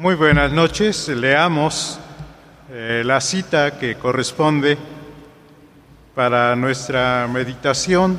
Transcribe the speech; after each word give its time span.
Muy 0.00 0.14
buenas 0.14 0.52
noches. 0.52 1.08
Leamos 1.08 1.98
eh, 2.70 3.02
la 3.04 3.20
cita 3.20 3.76
que 3.80 3.96
corresponde 3.96 4.78
para 6.14 6.54
nuestra 6.54 7.26
meditación 7.26 8.16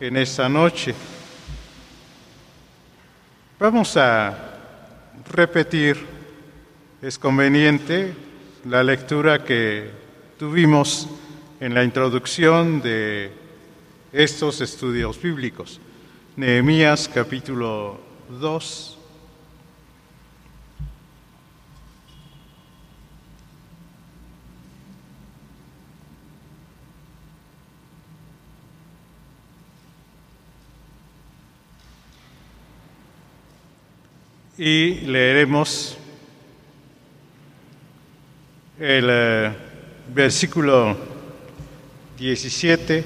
en 0.00 0.16
esta 0.16 0.48
noche. 0.48 0.96
Vamos 3.60 3.96
a 3.96 4.36
repetir, 5.30 6.04
es 7.00 7.16
conveniente, 7.16 8.12
la 8.64 8.82
lectura 8.82 9.44
que 9.44 9.92
tuvimos 10.36 11.08
en 11.60 11.74
la 11.74 11.84
introducción 11.84 12.82
de 12.82 13.30
estos 14.12 14.60
estudios 14.60 15.22
bíblicos. 15.22 15.80
Nehemías 16.34 17.08
capítulo 17.08 18.00
2, 18.40 18.97
y 34.58 35.02
leeremos 35.02 35.96
el 38.80 39.06
eh, 39.08 39.52
versículo 40.12 40.96
17 42.18 43.04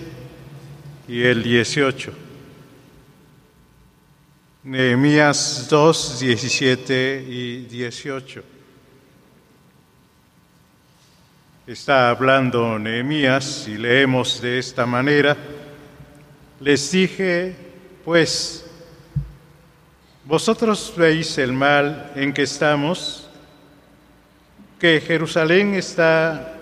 y 1.08 1.22
el 1.22 1.42
18. 1.42 2.12
Nehemías 4.64 5.66
2, 5.68 6.20
17 6.20 7.26
y 7.28 7.56
18. 7.66 8.44
Está 11.66 12.08
hablando 12.08 12.78
Nehemías 12.78 13.68
y 13.68 13.76
leemos 13.76 14.40
de 14.40 14.58
esta 14.58 14.86
manera. 14.86 15.36
Les 16.60 16.90
dije, 16.90 17.54
pues, 18.04 18.61
vosotros 20.24 20.94
veis 20.96 21.36
el 21.38 21.52
mal 21.52 22.12
en 22.14 22.32
que 22.32 22.42
estamos, 22.42 23.28
que 24.78 25.00
Jerusalén 25.00 25.74
está 25.74 26.54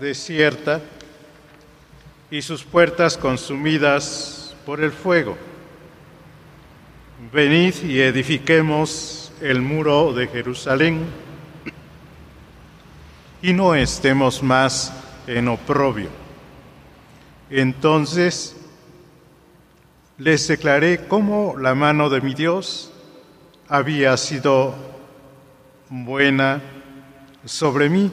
desierta 0.00 0.80
y 2.30 2.42
sus 2.42 2.64
puertas 2.64 3.16
consumidas 3.16 4.54
por 4.66 4.82
el 4.82 4.92
fuego. 4.92 5.36
Venid 7.32 7.74
y 7.84 8.00
edifiquemos 8.00 9.32
el 9.40 9.62
muro 9.62 10.12
de 10.12 10.26
Jerusalén 10.28 11.06
y 13.40 13.52
no 13.52 13.74
estemos 13.74 14.42
más 14.42 14.92
en 15.26 15.48
oprobio. 15.48 16.08
Entonces 17.48 18.56
les 20.18 20.48
declaré 20.48 21.06
cómo 21.06 21.56
la 21.58 21.74
mano 21.74 22.10
de 22.10 22.20
mi 22.20 22.34
Dios 22.34 22.92
había 23.68 24.16
sido 24.16 24.74
buena 25.88 26.62
sobre 27.44 27.88
mí. 27.88 28.10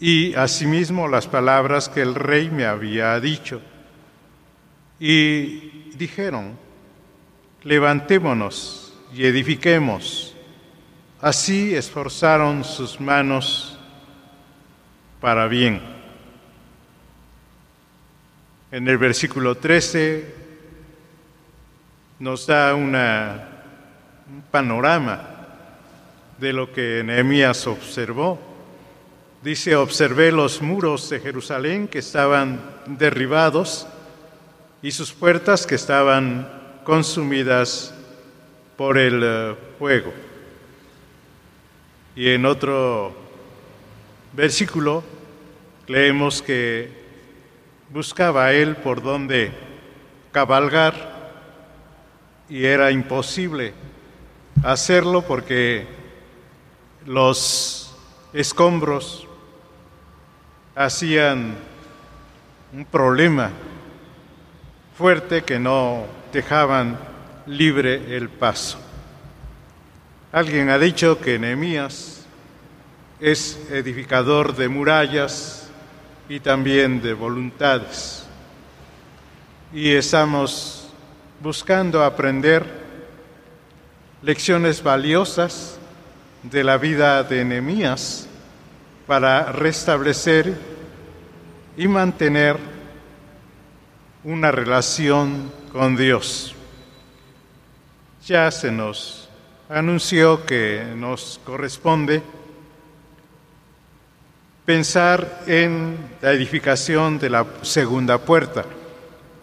Y 0.00 0.34
asimismo 0.34 1.08
las 1.08 1.26
palabras 1.26 1.88
que 1.88 2.02
el 2.02 2.14
rey 2.14 2.50
me 2.50 2.66
había 2.66 3.18
dicho. 3.18 3.60
Y 5.00 5.90
dijeron, 5.96 6.56
levantémonos 7.64 8.94
y 9.12 9.24
edifiquemos. 9.26 10.36
Así 11.20 11.74
esforzaron 11.74 12.62
sus 12.62 13.00
manos 13.00 13.76
para 15.20 15.48
bien. 15.48 15.80
En 18.70 18.86
el 18.86 18.98
versículo 18.98 19.56
13 19.56 20.37
nos 22.18 22.46
da 22.46 22.74
un 22.74 22.96
panorama 24.50 25.20
de 26.38 26.52
lo 26.52 26.72
que 26.72 27.02
Nehemías 27.04 27.66
observó. 27.66 28.38
Dice, 29.42 29.76
observé 29.76 30.32
los 30.32 30.60
muros 30.60 31.08
de 31.10 31.20
Jerusalén 31.20 31.86
que 31.86 32.00
estaban 32.00 32.60
derribados 32.86 33.86
y 34.82 34.90
sus 34.90 35.12
puertas 35.12 35.66
que 35.66 35.76
estaban 35.76 36.48
consumidas 36.84 37.94
por 38.76 38.98
el 38.98 39.20
eh, 39.22 39.54
fuego. 39.78 40.12
Y 42.16 42.30
en 42.30 42.46
otro 42.46 43.14
versículo 44.32 45.04
leemos 45.86 46.42
que 46.42 46.90
buscaba 47.90 48.52
él 48.52 48.76
por 48.76 49.02
dónde 49.02 49.52
cabalgar 50.32 51.07
y 52.48 52.64
era 52.64 52.90
imposible 52.90 53.74
hacerlo 54.62 55.22
porque 55.22 55.86
los 57.06 57.94
escombros 58.32 59.26
hacían 60.74 61.56
un 62.72 62.84
problema 62.84 63.50
fuerte 64.96 65.42
que 65.42 65.58
no 65.58 66.06
dejaban 66.32 66.98
libre 67.46 68.16
el 68.16 68.28
paso. 68.28 68.78
Alguien 70.32 70.68
ha 70.70 70.78
dicho 70.78 71.20
que 71.20 71.38
Nehemías 71.38 72.26
es 73.20 73.58
edificador 73.70 74.54
de 74.54 74.68
murallas 74.68 75.70
y 76.28 76.40
también 76.40 77.00
de 77.00 77.14
voluntades. 77.14 78.26
Y 79.72 79.92
estamos 79.92 80.77
buscando 81.40 82.02
aprender 82.02 82.64
lecciones 84.22 84.82
valiosas 84.82 85.78
de 86.42 86.64
la 86.64 86.78
vida 86.78 87.22
de 87.22 87.44
Nehemías 87.44 88.28
para 89.06 89.52
restablecer 89.52 90.56
y 91.76 91.86
mantener 91.86 92.56
una 94.24 94.50
relación 94.50 95.52
con 95.72 95.96
Dios. 95.96 96.54
Ya 98.26 98.50
se 98.50 98.72
nos 98.72 99.28
anunció 99.68 100.44
que 100.44 100.84
nos 100.96 101.40
corresponde 101.44 102.20
pensar 104.66 105.44
en 105.46 105.96
la 106.20 106.32
edificación 106.32 107.18
de 107.18 107.30
la 107.30 107.46
segunda 107.62 108.18
puerta 108.18 108.64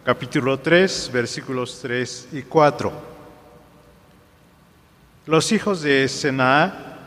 capítulo 0.06 0.60
3, 0.60 1.10
versículos 1.12 1.80
3 1.82 2.28
y 2.34 2.44
4. 2.44 2.94
Los 5.26 5.52
hijos 5.52 5.82
de 5.82 6.08
Senaá 6.08 7.00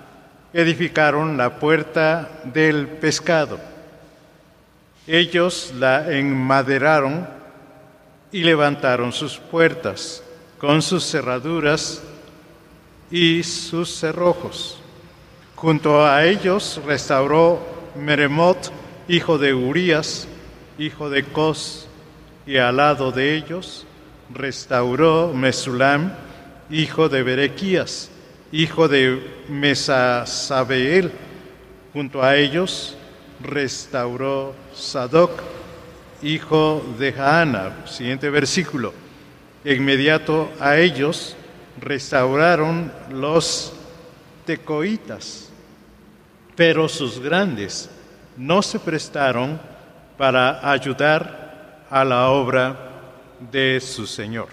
edificaron 0.53 1.37
la 1.37 1.61
puerta 1.61 2.41
del 2.43 2.89
pescado. 2.89 3.61
Ellos 5.07 5.73
la 5.79 6.11
enmaderaron 6.13 7.29
y 8.33 8.43
levantaron 8.43 9.13
sus 9.13 9.39
puertas 9.39 10.25
con 10.59 10.83
sus 10.83 11.05
cerraduras 11.05 12.03
y 13.13 13.45
sus 13.45 13.95
cerrojos. 13.95 14.81
Junto 15.55 16.05
a 16.05 16.25
ellos 16.25 16.81
restauró 16.85 17.61
Meremot, 17.95 18.73
hijo 19.07 19.39
de 19.39 19.55
Urías, 19.55 20.27
hijo 20.79 21.09
de 21.11 21.23
Cos, 21.23 21.88
y 22.49 22.57
al 22.57 22.79
lado 22.79 23.13
de 23.13 23.37
ellos 23.37 23.85
restauró 24.33 25.35
Mesulam, 25.35 26.15
hijo 26.71 27.11
de 27.11 27.23
Berequías, 27.23 28.11
hijo 28.51 28.89
de 28.89 29.23
Mesasabeel. 29.51 31.13
Junto 31.93 32.23
a 32.23 32.37
ellos 32.37 32.97
restauró 33.43 34.55
Sadoc, 34.75 35.43
hijo 36.23 36.83
de 36.99 37.11
Haana. 37.11 37.87
Siguiente 37.87 38.31
versículo. 38.31 38.95
Inmediato 39.63 40.51
a 40.59 40.79
ellos 40.79 41.37
restauraron 41.79 42.91
los 43.11 43.75
tecoitas, 44.47 45.51
pero 46.57 46.89
sus 46.89 47.21
grandes 47.21 47.91
no 48.39 48.63
se 48.63 48.79
prestaron 48.79 49.61
para 50.17 50.71
ayudar 50.73 51.48
a 51.91 52.05
la 52.05 52.29
obra 52.29 52.77
de 53.51 53.81
su 53.81 54.07
Señor. 54.07 54.49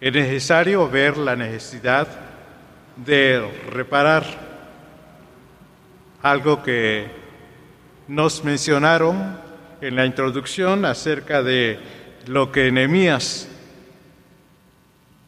Es 0.00 0.12
necesario 0.12 0.88
ver 0.88 1.16
la 1.16 1.36
necesidad 1.36 2.08
de 2.96 3.48
reparar 3.70 4.24
algo 6.22 6.62
que 6.62 7.06
nos 8.08 8.44
mencionaron 8.44 9.38
en 9.80 9.96
la 9.96 10.06
introducción 10.06 10.84
acerca 10.84 11.42
de 11.42 11.78
lo 12.26 12.52
que 12.52 12.70
Nehemías 12.70 13.48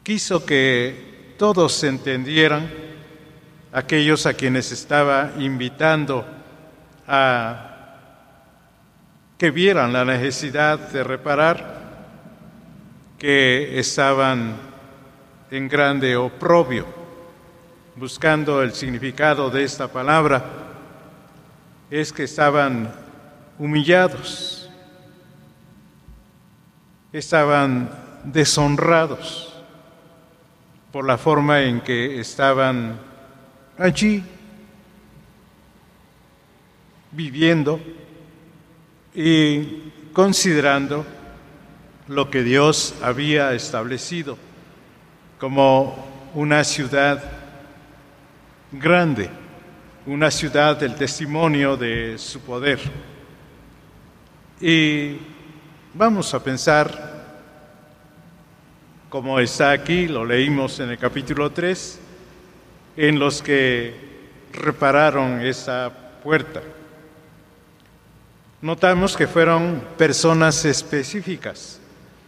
quiso 0.03 0.45
que 0.45 1.33
todos 1.37 1.83
entendieran, 1.83 2.69
aquellos 3.73 4.25
a 4.25 4.35
quienes 4.35 4.71
estaba 4.71 5.31
invitando 5.39 6.23
a 7.07 7.64
que 9.37 9.51
vieran 9.51 9.91
la 9.91 10.05
necesidad 10.05 10.79
de 10.79 11.03
reparar, 11.03 11.75
que 13.17 13.79
estaban 13.79 14.55
en 15.51 15.67
grande 15.67 16.15
oprobio, 16.15 16.85
buscando 17.95 18.61
el 18.61 18.73
significado 18.73 19.49
de 19.49 19.63
esta 19.63 19.87
palabra, 19.87 20.43
es 21.89 22.11
que 22.13 22.23
estaban 22.23 22.93
humillados, 23.59 24.69
estaban 27.11 27.89
deshonrados 28.23 29.53
por 30.91 31.05
la 31.05 31.17
forma 31.17 31.61
en 31.61 31.81
que 31.81 32.19
estaban 32.19 32.97
allí 33.77 34.23
viviendo 37.11 37.79
y 39.15 39.91
considerando 40.13 41.05
lo 42.07 42.29
que 42.29 42.43
Dios 42.43 42.95
había 43.01 43.53
establecido 43.53 44.37
como 45.39 46.31
una 46.33 46.63
ciudad 46.63 47.23
grande, 48.71 49.29
una 50.05 50.29
ciudad 50.29 50.77
del 50.77 50.95
testimonio 50.95 51.77
de 51.77 52.17
su 52.17 52.41
poder. 52.41 52.79
Y 54.59 55.17
vamos 55.93 56.33
a 56.33 56.43
pensar, 56.43 57.13
como 59.09 59.39
está 59.39 59.71
aquí, 59.71 60.07
lo 60.07 60.25
leímos 60.25 60.79
en 60.79 60.89
el 60.89 60.97
capítulo 60.97 61.51
3, 61.51 61.99
en 62.97 63.19
los 63.19 63.41
que 63.41 63.95
repararon 64.53 65.41
esa 65.41 65.91
puerta. 66.23 66.61
Notamos 68.61 69.17
que 69.17 69.27
fueron 69.27 69.83
personas 69.97 70.63
específicas 70.65 71.79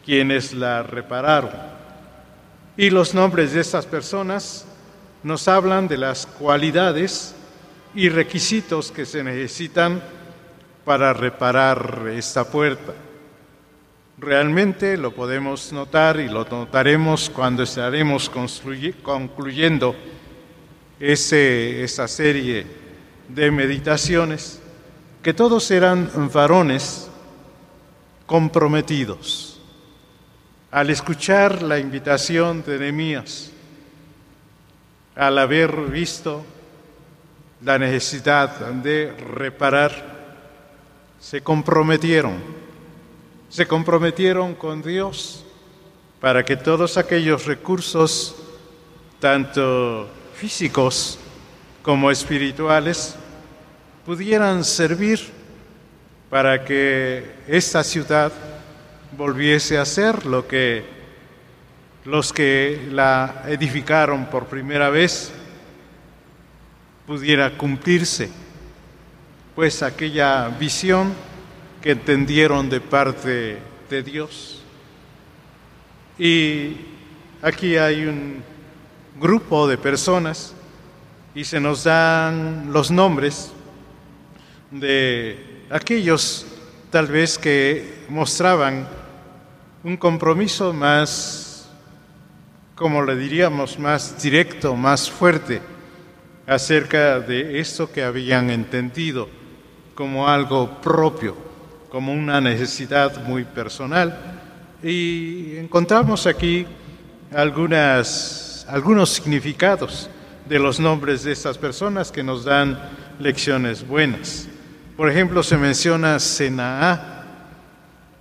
quienes 0.06 0.54
la 0.54 0.84
repararon. 0.84 1.52
Y 2.78 2.90
los 2.90 3.14
nombres 3.14 3.54
de 3.54 3.62
estas 3.62 3.86
personas 3.86 4.66
nos 5.24 5.48
hablan 5.48 5.88
de 5.88 5.98
las 5.98 6.26
cualidades 6.26 7.36
y 7.96 8.10
requisitos 8.10 8.92
que 8.92 9.06
se 9.06 9.24
necesitan 9.24 10.02
para 10.86 11.12
reparar 11.14 12.06
esta 12.14 12.50
puerta. 12.50 12.94
Realmente 14.18 14.96
lo 14.96 15.12
podemos 15.12 15.74
notar 15.74 16.20
y 16.20 16.28
lo 16.28 16.46
notaremos 16.46 17.30
cuando 17.30 17.64
estaremos 17.64 18.32
concluyendo 19.04 19.96
ese, 21.00 21.84
esa 21.84 22.08
serie 22.08 22.66
de 23.28 23.52
meditaciones 23.52 24.62
que 25.22 25.34
todos 25.34 25.70
eran 25.72 26.10
varones 26.34 27.10
comprometidos. 28.26 29.60
Al 30.72 30.90
escuchar 30.90 31.62
la 31.62 31.80
invitación 31.80 32.64
de 32.64 32.78
Nehemías, 32.78 33.52
al 35.16 35.38
haber 35.38 35.76
visto 35.88 36.46
la 37.64 37.80
necesidad 37.80 38.60
de 38.72 39.12
reparar, 39.14 40.18
se 41.20 41.42
comprometieron, 41.42 42.36
se 43.50 43.66
comprometieron 43.66 44.54
con 44.54 44.82
Dios 44.82 45.44
para 46.20 46.44
que 46.44 46.56
todos 46.56 46.98
aquellos 46.98 47.46
recursos, 47.46 48.36
tanto 49.20 50.08
físicos 50.36 51.18
como 51.82 52.12
espirituales, 52.12 53.16
pudieran 54.08 54.64
servir 54.64 55.20
para 56.30 56.64
que 56.64 57.30
esta 57.46 57.84
ciudad 57.84 58.32
volviese 59.18 59.78
a 59.78 59.84
ser 59.84 60.26
lo 60.26 60.48
que 60.48 60.86
los 62.06 62.32
que 62.32 62.88
la 62.90 63.44
edificaron 63.48 64.28
por 64.28 64.46
primera 64.46 64.90
vez 64.90 65.34
pudiera 67.06 67.58
cumplirse, 67.58 68.30
pues 69.54 69.84
aquella 69.84 70.48
visión 70.58 71.14
que 71.82 71.92
entendieron 71.92 72.70
de 72.70 72.80
parte 72.80 73.58
de 73.90 74.04
Dios. 74.04 74.62
Y 76.18 76.78
aquí 77.42 77.76
hay 77.76 78.06
un 78.06 78.42
grupo 79.20 79.68
de 79.68 79.78
personas 79.78 80.54
y 81.36 81.44
se 81.44 81.60
nos 81.60 81.84
dan 81.84 82.72
los 82.72 82.90
nombres 82.90 83.52
de 84.72 85.64
aquellos 85.70 86.46
tal 86.90 87.08
vez 87.08 87.38
que 87.38 88.06
mostraban 88.10 88.88
un 89.84 89.98
compromiso 89.98 90.74
más, 90.74 91.70
como 92.76 93.04
le 93.04 93.16
diríamos, 93.16 93.80
más 93.80 94.22
directo, 94.22 94.76
más 94.76 95.10
fuerte 95.10 95.62
acerca 96.46 97.20
de 97.20 97.60
esto 97.60 97.92
que 97.92 98.04
habían 98.04 98.50
entendido 98.50 99.30
como 99.96 100.28
algo 100.28 100.82
propio, 100.82 101.36
como 101.90 102.14
una 102.14 102.40
necesidad 102.40 103.24
muy 103.26 103.44
personal. 103.44 104.40
Y 104.84 105.58
encontramos 105.58 106.28
aquí 106.28 106.66
algunas, 107.34 108.66
algunos 108.70 109.10
significados 109.10 110.10
de 110.48 110.60
los 110.60 110.80
nombres 110.80 111.24
de 111.24 111.32
estas 111.32 111.58
personas 111.58 112.12
que 112.12 112.24
nos 112.24 112.46
dan 112.46 112.80
lecciones 113.20 113.86
buenas. 113.86 114.48
Por 114.98 115.12
ejemplo, 115.12 115.44
se 115.44 115.58
menciona 115.58 116.18
Senaá 116.18 117.24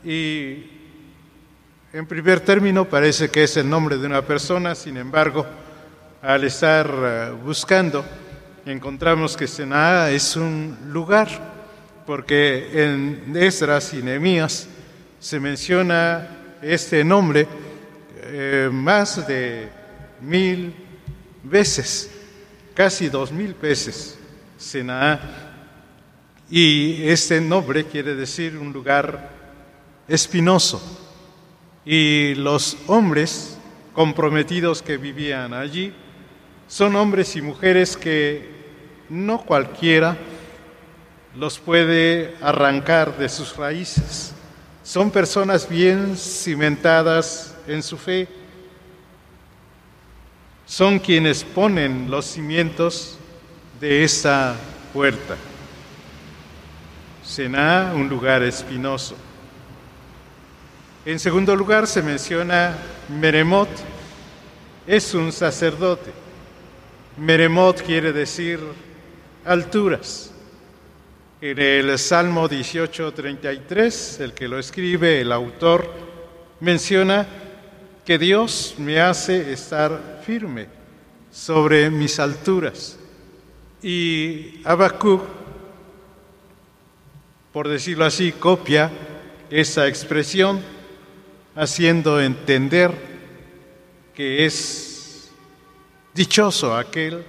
y 0.05 0.67
en 1.91 2.07
primer 2.07 2.41
término 2.41 2.85
parece 2.85 3.31
que 3.31 3.45
es 3.45 3.57
el 3.57 3.67
nombre 3.67 3.97
de 3.97 4.07
una 4.07 4.21
persona, 4.21 4.75
sin 4.75 4.99
embargo, 4.99 5.47
al 6.21 6.45
estar 6.45 6.87
eh, 6.87 7.31
buscando, 7.43 8.05
encontramos 8.67 9.39
que 9.39 9.47
Senaá 9.47 10.11
es 10.11 10.37
un 10.37 10.77
lugar, 10.89 11.29
porque 12.05 12.69
en 12.75 13.35
Esdras 13.35 13.95
y 13.95 14.03
Nehemías 14.03 14.69
se 15.19 15.41
menciona 15.41 16.29
este 16.61 17.03
nombre 17.05 17.49
eh, 18.21 18.69
más 18.71 19.27
de 19.27 19.71
mil 20.21 20.75
veces, 21.43 22.11
casi 22.75 23.09
dos 23.09 23.33
mil 23.33 23.55
veces, 23.55 24.19
Senaá. 24.59 25.46
Y 26.51 27.09
este 27.09 27.41
nombre 27.41 27.85
quiere 27.85 28.15
decir 28.15 28.57
un 28.57 28.73
lugar 28.73 29.31
espinoso. 30.07 30.81
Y 31.85 32.35
los 32.37 32.77
hombres 32.87 33.59
comprometidos 33.93 34.83
que 34.83 34.97
vivían 34.97 35.55
allí 35.55 35.93
son 36.69 36.97
hombres 36.97 37.35
y 37.37 37.43
mujeres 37.43 37.97
que 37.97 38.49
no 39.09 39.43
cualquiera 39.43 40.17
los 41.37 41.59
puede 41.59 42.35
arrancar 42.41 43.17
de 43.19 43.29
sus 43.29 43.57
raíces. 43.57 44.33
Son 44.83 45.11
personas 45.11 45.69
bien 45.69 46.17
cimentadas 46.17 47.55
en 47.67 47.83
su 47.83 47.97
fe. 47.97 48.29
Son 50.65 50.99
quienes 50.99 51.45
ponen 51.45 52.11
los 52.11 52.25
cimientos 52.25 53.19
de 53.81 54.05
esa 54.05 54.57
puerta. 54.93 55.37
Sená, 57.27 57.93
un 57.93 58.09
lugar 58.09 58.45
espinoso. 58.45 59.17
En 61.05 61.19
segundo 61.19 61.57
lugar 61.57 61.89
se 61.89 62.01
menciona 62.01 62.79
Meremot, 63.09 63.69
es 64.87 65.13
un 65.13 65.33
sacerdote. 65.33 66.13
Meremot 67.17 67.83
quiere 67.83 68.13
decir 68.13 68.61
alturas. 69.45 70.31
En 71.41 71.59
el 71.59 71.99
Salmo 71.99 72.49
18:33, 72.49 74.21
el 74.21 74.33
que 74.33 74.47
lo 74.47 74.61
escribe, 74.61 75.21
el 75.21 75.33
autor, 75.33 75.93
menciona 76.61 77.27
que 78.05 78.19
Dios 78.19 78.77
me 78.79 79.01
hace 79.01 79.53
estar 79.53 80.23
firme 80.25 80.69
sobre 81.33 81.91
mis 81.91 82.21
alturas. 82.21 82.97
Y 83.83 84.61
Habacuc 84.65 85.46
por 87.57 87.69
decirlo 87.69 88.05
así, 88.05 88.33
copia 88.33 88.91
esa 89.49 89.89
expresión, 89.89 90.61
haciendo 91.55 92.21
entender 92.21 92.93
que 94.15 94.45
es 94.45 95.31
dichoso 96.13 96.77
aquel 96.77 97.25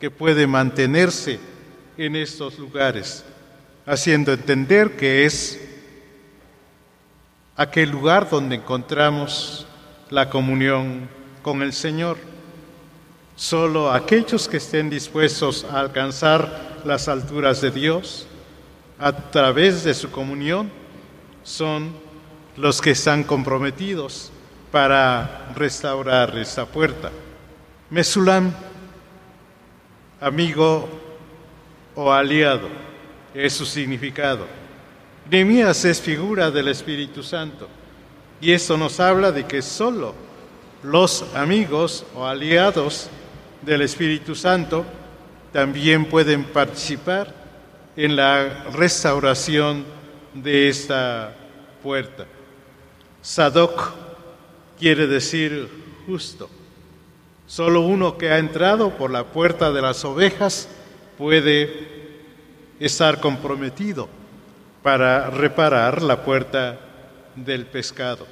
que 0.00 0.10
puede 0.10 0.46
mantenerse 0.46 1.38
en 1.98 2.16
estos 2.16 2.58
lugares, 2.58 3.26
haciendo 3.84 4.32
entender 4.32 4.96
que 4.96 5.26
es 5.26 5.60
aquel 7.54 7.90
lugar 7.90 8.30
donde 8.30 8.56
encontramos 8.56 9.66
la 10.08 10.30
comunión 10.30 11.10
con 11.42 11.60
el 11.60 11.74
Señor. 11.74 12.16
Solo 13.36 13.92
aquellos 13.92 14.48
que 14.48 14.56
estén 14.56 14.88
dispuestos 14.88 15.64
a 15.64 15.78
alcanzar 15.78 16.80
las 16.86 17.06
alturas 17.06 17.60
de 17.60 17.70
Dios 17.70 18.28
a 19.02 19.10
través 19.10 19.82
de 19.82 19.94
su 19.94 20.12
comunión 20.12 20.70
son 21.42 21.92
los 22.56 22.80
que 22.80 22.92
están 22.92 23.24
comprometidos 23.24 24.30
para 24.70 25.48
restaurar 25.56 26.38
esta 26.38 26.66
puerta. 26.66 27.10
Mesulam, 27.90 28.52
amigo 30.20 30.88
o 31.96 32.12
aliado, 32.12 32.68
es 33.34 33.54
su 33.54 33.66
significado. 33.66 34.46
Nehemías 35.28 35.84
es 35.84 36.00
figura 36.00 36.52
del 36.52 36.68
Espíritu 36.68 37.24
Santo 37.24 37.68
y 38.40 38.52
esto 38.52 38.76
nos 38.76 39.00
habla 39.00 39.32
de 39.32 39.46
que 39.46 39.62
solo 39.62 40.14
los 40.84 41.24
amigos 41.34 42.06
o 42.14 42.24
aliados 42.24 43.10
del 43.62 43.82
Espíritu 43.82 44.36
Santo 44.36 44.84
también 45.52 46.04
pueden 46.04 46.44
participar 46.44 47.41
en 47.96 48.16
la 48.16 48.64
restauración 48.72 49.84
de 50.34 50.68
esta 50.68 51.34
puerta. 51.82 52.26
Sadoc 53.20 53.92
quiere 54.78 55.06
decir 55.06 55.68
justo. 56.06 56.48
Solo 57.46 57.82
uno 57.82 58.16
que 58.16 58.30
ha 58.30 58.38
entrado 58.38 58.96
por 58.96 59.10
la 59.10 59.24
puerta 59.24 59.72
de 59.72 59.82
las 59.82 60.04
ovejas 60.04 60.68
puede 61.18 61.88
estar 62.80 63.20
comprometido 63.20 64.08
para 64.82 65.30
reparar 65.30 66.02
la 66.02 66.24
puerta 66.24 66.80
del 67.36 67.66
pescado. 67.66 68.26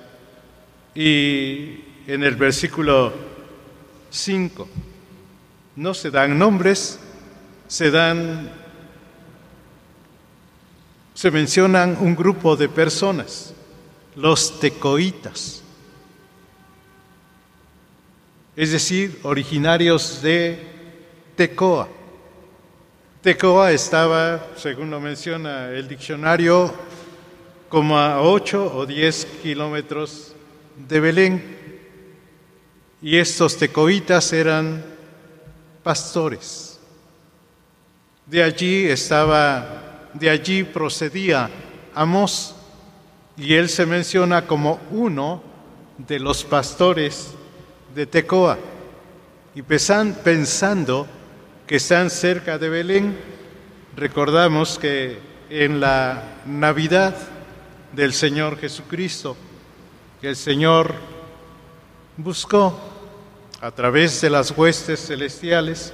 Y 0.95 1.85
en 2.07 2.25
el 2.25 2.35
versículo 2.35 3.13
5 4.11 4.69
no 5.77 5.95
se 5.95 6.11
dan 6.11 6.39
nombres, 6.39 6.99
se 7.69 7.91
dan 7.91 8.60
se 11.21 11.31
mencionan 11.31 11.99
un 12.01 12.17
grupo 12.17 12.57
de 12.57 12.67
personas, 12.67 13.53
los 14.17 14.59
tecoitas, 14.59 15.61
es 18.57 18.73
decir, 18.73 19.21
originarios 19.25 20.23
de 20.23 20.59
Tecoa. 21.37 21.91
Tecoa 23.21 23.71
estaba, 23.71 24.47
según 24.57 24.89
lo 24.89 24.99
menciona 24.99 25.69
el 25.69 25.87
diccionario, 25.89 26.73
como 27.69 27.99
a 27.99 28.23
8 28.23 28.73
o 28.75 28.87
10 28.87 29.27
kilómetros 29.43 30.35
de 30.89 31.01
Belén. 31.01 31.59
Y 33.03 33.19
estos 33.19 33.59
tecoitas 33.59 34.33
eran 34.33 34.83
pastores. 35.83 36.81
De 38.25 38.43
allí 38.43 38.87
estaba, 38.87 39.80
de 40.15 40.31
allí 40.31 40.65
procedía 40.65 41.51
Amós, 41.95 42.55
y 43.37 43.55
él 43.55 43.69
se 43.69 43.87
menciona 43.87 44.47
como 44.47 44.81
uno 44.91 45.43
de 45.97 46.19
los 46.19 46.45
pastores 46.45 47.35
de 47.95 48.07
Tecoa. 48.07 48.59
Y 49.55 49.63
pensando 49.63 51.07
que 51.67 51.77
están 51.77 52.11
cerca 52.11 52.59
de 52.59 52.69
Belén, 52.69 53.19
recordamos 53.97 54.79
que 54.79 55.19
en 55.49 55.81
la 55.81 56.23
Navidad 56.47 57.17
del 57.93 58.13
Señor 58.13 58.59
Jesucristo, 58.59 59.37
el 60.23 60.37
Señor 60.37 60.95
buscó 62.17 62.79
a 63.61 63.71
través 63.71 64.21
de 64.21 64.31
las 64.31 64.51
huestes 64.51 65.07
celestiales 65.07 65.93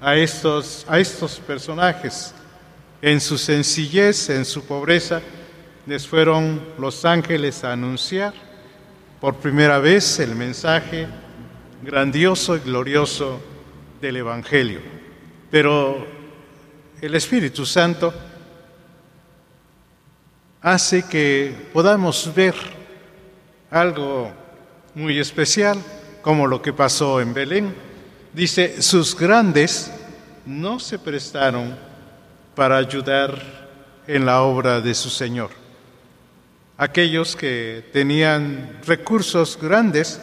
a 0.00 0.16
estos, 0.16 0.84
a 0.88 0.98
estos 0.98 1.38
personajes. 1.38 2.34
En 3.02 3.20
su 3.20 3.36
sencillez, 3.36 4.30
en 4.30 4.44
su 4.44 4.64
pobreza, 4.64 5.20
les 5.86 6.06
fueron 6.06 6.62
los 6.78 7.04
ángeles 7.04 7.64
a 7.64 7.72
anunciar 7.72 8.32
por 9.20 9.38
primera 9.38 9.80
vez 9.80 10.20
el 10.20 10.36
mensaje 10.36 11.08
grandioso 11.82 12.56
y 12.56 12.60
glorioso 12.60 13.40
del 14.00 14.18
Evangelio. 14.18 14.80
Pero 15.50 16.06
el 17.00 17.14
Espíritu 17.16 17.66
Santo 17.66 18.14
hace 20.60 21.02
que 21.02 21.52
podamos 21.72 22.32
ver 22.32 22.54
algo 23.68 24.30
muy 24.94 25.18
especial, 25.18 25.76
como 26.22 26.46
lo 26.46 26.62
que 26.62 26.72
pasó 26.72 27.20
en 27.20 27.34
Belén. 27.34 27.74
Dice, 28.32 28.80
sus 28.80 29.18
grandes 29.18 29.90
no 30.46 30.78
se 30.78 31.00
prestaron 31.00 31.90
para 32.54 32.76
ayudar 32.76 33.40
en 34.06 34.26
la 34.26 34.42
obra 34.42 34.80
de 34.80 34.94
su 34.94 35.10
Señor. 35.10 35.50
Aquellos 36.76 37.36
que 37.36 37.84
tenían 37.92 38.80
recursos 38.86 39.58
grandes 39.60 40.20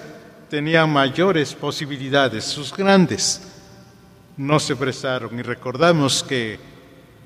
tenían 0.49 0.91
mayores 0.91 1.53
posibilidades, 1.53 2.43
sus 2.43 2.75
grandes 2.75 3.41
no 4.35 4.59
se 4.59 4.75
prestaron. 4.75 5.37
Y 5.37 5.41
recordamos 5.41 6.23
que 6.23 6.59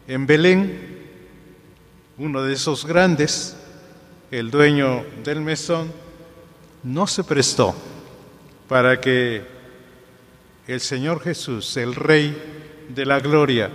en 0.08 0.28
Belén, 0.28 1.00
uno 2.18 2.42
de 2.44 2.54
esos 2.54 2.86
grandes, 2.86 3.56
el 4.32 4.52
dueño 4.52 5.06
del 5.24 5.42
mesón, 5.42 5.92
no 6.84 7.08
se 7.08 7.24
prestó 7.24 7.74
para 8.68 9.00
que 9.00 9.46
el 10.68 10.82
Señor 10.82 11.22
Jesús, 11.22 11.78
el 11.78 11.96
Rey 11.96 12.86
de 12.90 13.06
la 13.06 13.20
Gloria, 13.20 13.70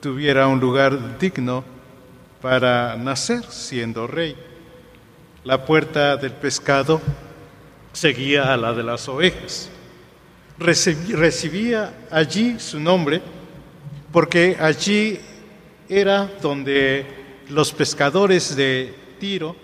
tuviera 0.00 0.46
un 0.48 0.60
lugar 0.60 1.18
digno 1.18 1.62
para 2.40 2.96
nacer 2.96 3.44
siendo 3.44 4.06
rey. 4.06 4.34
La 5.44 5.64
puerta 5.64 6.16
del 6.16 6.32
pescado 6.32 7.00
seguía 7.92 8.52
a 8.52 8.56
la 8.56 8.72
de 8.72 8.82
las 8.82 9.08
ovejas. 9.08 9.70
Recibía 10.58 11.94
allí 12.10 12.58
su 12.58 12.80
nombre 12.80 13.22
porque 14.12 14.56
allí 14.60 15.18
era 15.88 16.30
donde 16.40 17.06
los 17.48 17.72
pescadores 17.72 18.56
de 18.56 18.94
Tiro 19.18 19.56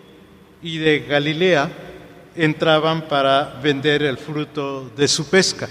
y 0.62 0.78
de 0.78 1.00
Galilea 1.00 1.70
entraban 2.34 3.08
para 3.08 3.58
vender 3.62 4.02
el 4.02 4.18
fruto 4.18 4.90
de 4.96 5.08
su 5.08 5.28
pesca. 5.28 5.68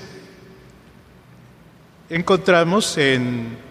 Encontramos 2.10 2.98
en 2.98 3.65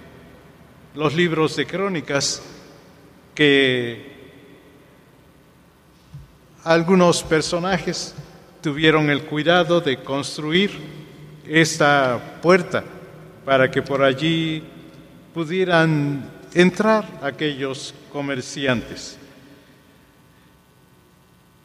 los 0.94 1.14
libros 1.14 1.56
de 1.56 1.66
crónicas 1.66 2.40
que 3.34 4.14
algunos 6.62 7.22
personajes 7.22 8.14
tuvieron 8.62 9.10
el 9.10 9.24
cuidado 9.24 9.80
de 9.80 9.98
construir 9.98 10.70
esta 11.46 12.38
puerta 12.40 12.82
para 13.44 13.70
que 13.70 13.82
por 13.82 14.02
allí 14.02 14.62
pudieran 15.34 16.30
entrar 16.54 17.20
aquellos 17.22 17.92
comerciantes. 18.10 19.18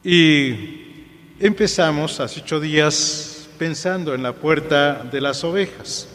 Y 0.04 1.06
empezamos 1.40 2.20
hace 2.20 2.42
ocho 2.42 2.60
días 2.60 3.48
pensando 3.58 4.14
en 4.14 4.24
la 4.24 4.34
puerta 4.34 5.04
de 5.04 5.22
las 5.22 5.44
ovejas, 5.44 6.09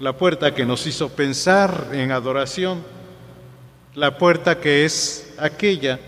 la 0.00 0.14
puerta 0.14 0.54
que 0.54 0.64
nos 0.64 0.86
hizo 0.86 1.10
pensar 1.10 1.88
en 1.92 2.10
adoración, 2.10 2.82
la 3.94 4.16
puerta 4.16 4.58
que 4.58 4.86
es 4.86 5.34
aquella 5.38 6.00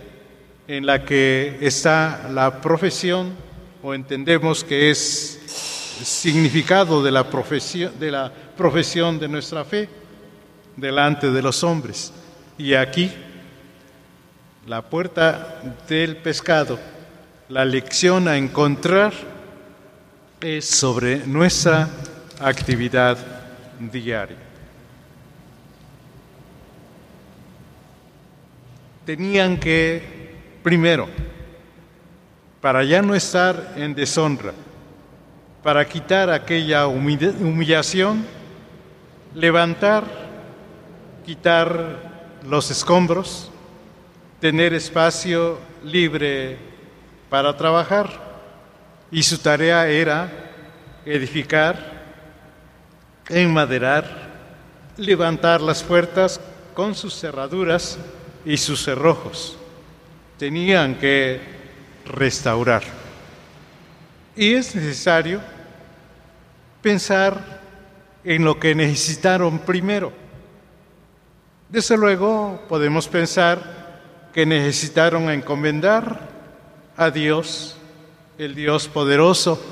en 0.66 0.86
la 0.86 1.04
que 1.04 1.58
está 1.60 2.30
la 2.32 2.62
profesión 2.62 3.34
o 3.82 3.92
entendemos 3.92 4.64
que 4.64 4.90
es 4.90 5.38
significado 6.02 7.02
de 7.02 7.10
la 7.10 7.28
profesión 7.28 7.92
de, 8.00 8.10
la 8.10 8.32
profesión 8.56 9.18
de 9.18 9.28
nuestra 9.28 9.62
fe 9.62 9.90
delante 10.74 11.30
de 11.30 11.42
los 11.42 11.62
hombres. 11.62 12.14
Y 12.56 12.72
aquí, 12.72 13.12
la 14.66 14.80
puerta 14.80 15.60
del 15.86 16.16
pescado, 16.16 16.78
la 17.50 17.66
lección 17.66 18.26
a 18.26 18.38
encontrar 18.38 19.12
es 20.40 20.64
sobre 20.64 21.26
nuestra 21.26 21.90
actividad 22.40 23.41
diaria. 23.90 24.36
Tenían 29.04 29.58
que, 29.58 30.02
primero, 30.62 31.08
para 32.60 32.84
ya 32.84 33.02
no 33.02 33.14
estar 33.14 33.74
en 33.76 33.94
deshonra, 33.94 34.52
para 35.62 35.84
quitar 35.88 36.30
aquella 36.30 36.86
humillación, 36.86 38.24
levantar, 39.34 40.04
quitar 41.26 42.38
los 42.44 42.70
escombros, 42.70 43.50
tener 44.40 44.74
espacio 44.74 45.58
libre 45.84 46.58
para 47.28 47.56
trabajar. 47.56 48.10
Y 49.10 49.22
su 49.22 49.38
tarea 49.38 49.88
era 49.88 50.30
edificar 51.04 51.91
enmaderar, 53.28 54.32
levantar 54.96 55.60
las 55.60 55.82
puertas 55.82 56.40
con 56.74 56.94
sus 56.94 57.14
cerraduras 57.14 57.98
y 58.44 58.56
sus 58.56 58.82
cerrojos. 58.82 59.56
Tenían 60.38 60.96
que 60.96 61.40
restaurar. 62.06 62.82
Y 64.34 64.54
es 64.54 64.74
necesario 64.74 65.40
pensar 66.80 67.60
en 68.24 68.44
lo 68.44 68.58
que 68.58 68.74
necesitaron 68.74 69.58
primero. 69.60 70.12
Desde 71.68 71.96
luego 71.96 72.62
podemos 72.68 73.08
pensar 73.08 73.82
que 74.32 74.46
necesitaron 74.46 75.30
encomendar 75.30 76.28
a 76.96 77.10
Dios, 77.10 77.76
el 78.38 78.54
Dios 78.54 78.88
poderoso, 78.88 79.62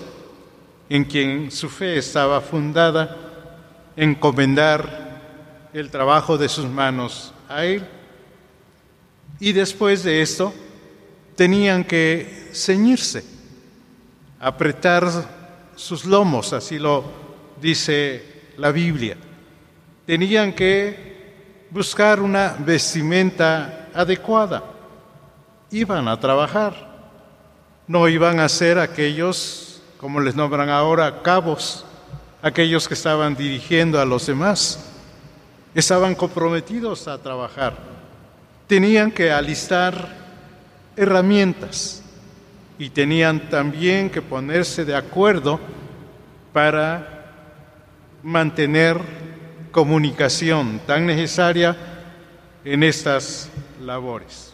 en 0.88 1.04
quien 1.04 1.50
su 1.50 1.68
fe 1.68 1.98
estaba 1.98 2.40
fundada, 2.40 3.29
encomendar 4.00 5.68
el 5.74 5.90
trabajo 5.90 6.38
de 6.38 6.48
sus 6.48 6.64
manos 6.64 7.34
a 7.50 7.66
Él. 7.66 7.86
Y 9.38 9.52
después 9.52 10.02
de 10.02 10.22
esto, 10.22 10.54
tenían 11.36 11.84
que 11.84 12.48
ceñirse, 12.54 13.22
apretar 14.40 15.04
sus 15.76 16.06
lomos, 16.06 16.54
así 16.54 16.78
lo 16.78 17.04
dice 17.60 18.24
la 18.56 18.72
Biblia. 18.72 19.18
Tenían 20.06 20.54
que 20.54 21.66
buscar 21.70 22.20
una 22.20 22.56
vestimenta 22.58 23.88
adecuada. 23.92 24.64
Iban 25.70 26.08
a 26.08 26.18
trabajar. 26.18 26.88
No 27.86 28.08
iban 28.08 28.40
a 28.40 28.48
ser 28.48 28.78
aquellos, 28.78 29.82
como 29.98 30.20
les 30.20 30.34
nombran 30.34 30.70
ahora, 30.70 31.22
cabos, 31.22 31.84
aquellos 32.42 32.88
que 32.88 32.94
estaban 32.94 33.36
dirigiendo 33.36 34.00
a 34.00 34.04
los 34.04 34.26
demás. 34.26 34.78
Estaban 35.74 36.14
comprometidos 36.14 37.06
a 37.08 37.18
trabajar. 37.18 37.76
Tenían 38.66 39.10
que 39.10 39.30
alistar 39.30 40.08
herramientas 40.96 42.02
y 42.78 42.90
tenían 42.90 43.48
también 43.50 44.10
que 44.10 44.22
ponerse 44.22 44.84
de 44.84 44.96
acuerdo 44.96 45.60
para 46.52 47.20
mantener 48.22 48.98
comunicación 49.70 50.80
tan 50.86 51.06
necesaria 51.06 51.76
en 52.64 52.82
estas 52.82 53.48
labores. 53.80 54.52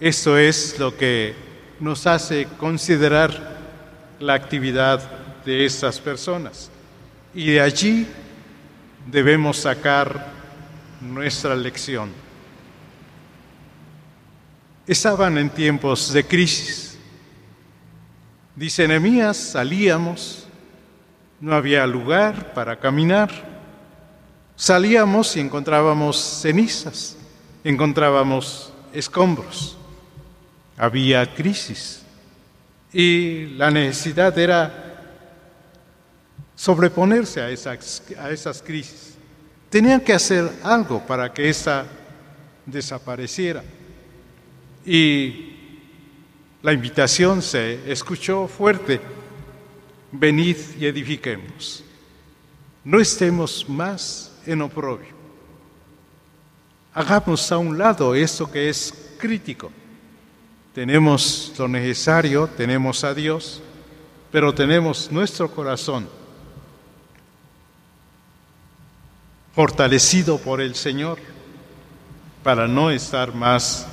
Esto 0.00 0.36
es 0.36 0.78
lo 0.78 0.96
que 0.96 1.34
nos 1.80 2.06
hace 2.06 2.46
considerar 2.58 3.30
la 4.20 4.34
actividad 4.34 5.00
de 5.44 5.64
estas 5.64 5.98
personas. 6.00 6.70
Y 7.34 7.52
de 7.52 7.60
allí 7.60 8.06
debemos 9.10 9.58
sacar 9.58 10.28
nuestra 11.00 11.54
lección. 11.54 12.10
Estaban 14.86 15.38
en 15.38 15.50
tiempos 15.50 16.12
de 16.12 16.24
crisis. 16.24 16.98
Dice 18.54 18.86
Nehemías, 18.86 19.36
salíamos 19.36 20.42
no 21.42 21.56
había 21.56 21.84
lugar 21.88 22.54
para 22.54 22.78
caminar. 22.78 23.30
Salíamos 24.54 25.36
y 25.36 25.40
encontrábamos 25.40 26.16
cenizas, 26.16 27.16
encontrábamos 27.64 28.72
escombros. 28.92 29.76
Había 30.78 31.34
crisis 31.34 32.04
y 32.92 33.46
la 33.56 33.72
necesidad 33.72 34.38
era 34.38 34.91
sobreponerse 36.62 37.40
a 37.40 37.50
esas, 37.50 38.04
a 38.16 38.30
esas 38.30 38.62
crisis. 38.62 39.14
Tenían 39.68 40.00
que 40.00 40.12
hacer 40.12 40.48
algo 40.62 41.04
para 41.04 41.32
que 41.32 41.48
esa 41.48 41.84
desapareciera. 42.64 43.64
Y 44.86 45.56
la 46.62 46.72
invitación 46.72 47.42
se 47.42 47.90
escuchó 47.90 48.46
fuerte 48.46 49.00
venid 50.12 50.56
y 50.78 50.86
edifiquemos. 50.86 51.82
No 52.84 53.00
estemos 53.00 53.68
más 53.68 54.30
en 54.46 54.62
oprobio. 54.62 55.16
Hagamos 56.94 57.50
a 57.50 57.58
un 57.58 57.76
lado 57.76 58.14
esto 58.14 58.48
que 58.48 58.68
es 58.68 59.16
crítico. 59.18 59.72
Tenemos 60.72 61.52
lo 61.58 61.66
necesario, 61.66 62.46
tenemos 62.46 63.02
a 63.02 63.12
Dios, 63.12 63.60
pero 64.30 64.54
tenemos 64.54 65.10
nuestro 65.10 65.50
corazón 65.50 66.21
fortalecido 69.54 70.38
por 70.38 70.60
el 70.60 70.74
Señor 70.74 71.18
para 72.42 72.66
no 72.66 72.90
estar 72.90 73.34
más 73.34 73.86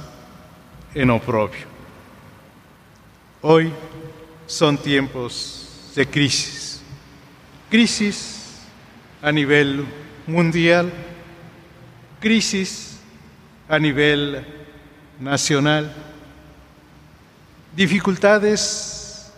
en 0.95 1.09
oprobio. 1.09 1.67
Hoy 3.41 3.71
son 4.47 4.77
tiempos 4.77 5.91
de 5.95 6.07
crisis. 6.07 6.81
Crisis 7.69 8.39
a 9.21 9.31
nivel 9.31 9.85
mundial, 10.25 10.91
crisis 12.19 12.97
a 13.67 13.77
nivel 13.77 14.45
nacional, 15.19 15.93
dificultades 17.75 19.31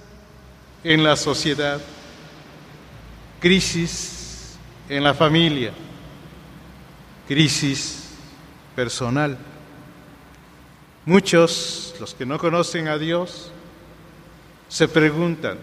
en 0.84 1.04
la 1.04 1.16
sociedad, 1.16 1.82
crisis 3.40 4.58
en 4.88 5.04
la 5.04 5.14
familia, 5.14 5.74
crisis 7.32 8.10
personal. 8.76 9.38
Muchos, 11.06 11.96
los 11.98 12.14
que 12.14 12.26
no 12.26 12.38
conocen 12.38 12.90
a 12.90 12.98
Dios, 12.98 13.50
se 14.68 14.86
preguntan, 14.90 15.58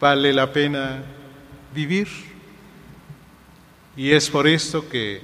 vale 0.00 0.32
la 0.32 0.52
pena 0.52 1.04
vivir. 1.72 2.08
Y 3.96 4.10
es 4.10 4.28
por 4.28 4.48
esto 4.48 4.88
que 4.88 5.22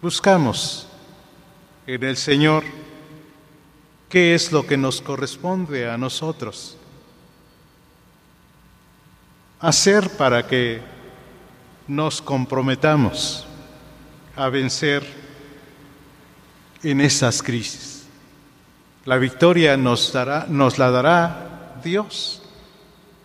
buscamos 0.00 0.88
en 1.86 2.02
el 2.02 2.16
Señor 2.16 2.64
qué 4.08 4.34
es 4.34 4.50
lo 4.52 4.66
que 4.66 4.78
nos 4.78 5.02
corresponde 5.02 5.90
a 5.90 5.98
nosotros 5.98 6.78
hacer 9.60 10.08
para 10.16 10.46
que 10.46 10.95
nos 11.88 12.20
comprometamos 12.20 13.46
a 14.34 14.48
vencer 14.48 15.04
en 16.82 17.00
esas 17.00 17.42
crisis. 17.42 18.06
La 19.04 19.18
victoria 19.18 19.76
nos, 19.76 20.12
dará, 20.12 20.46
nos 20.48 20.78
la 20.78 20.90
dará 20.90 21.80
Dios 21.82 22.42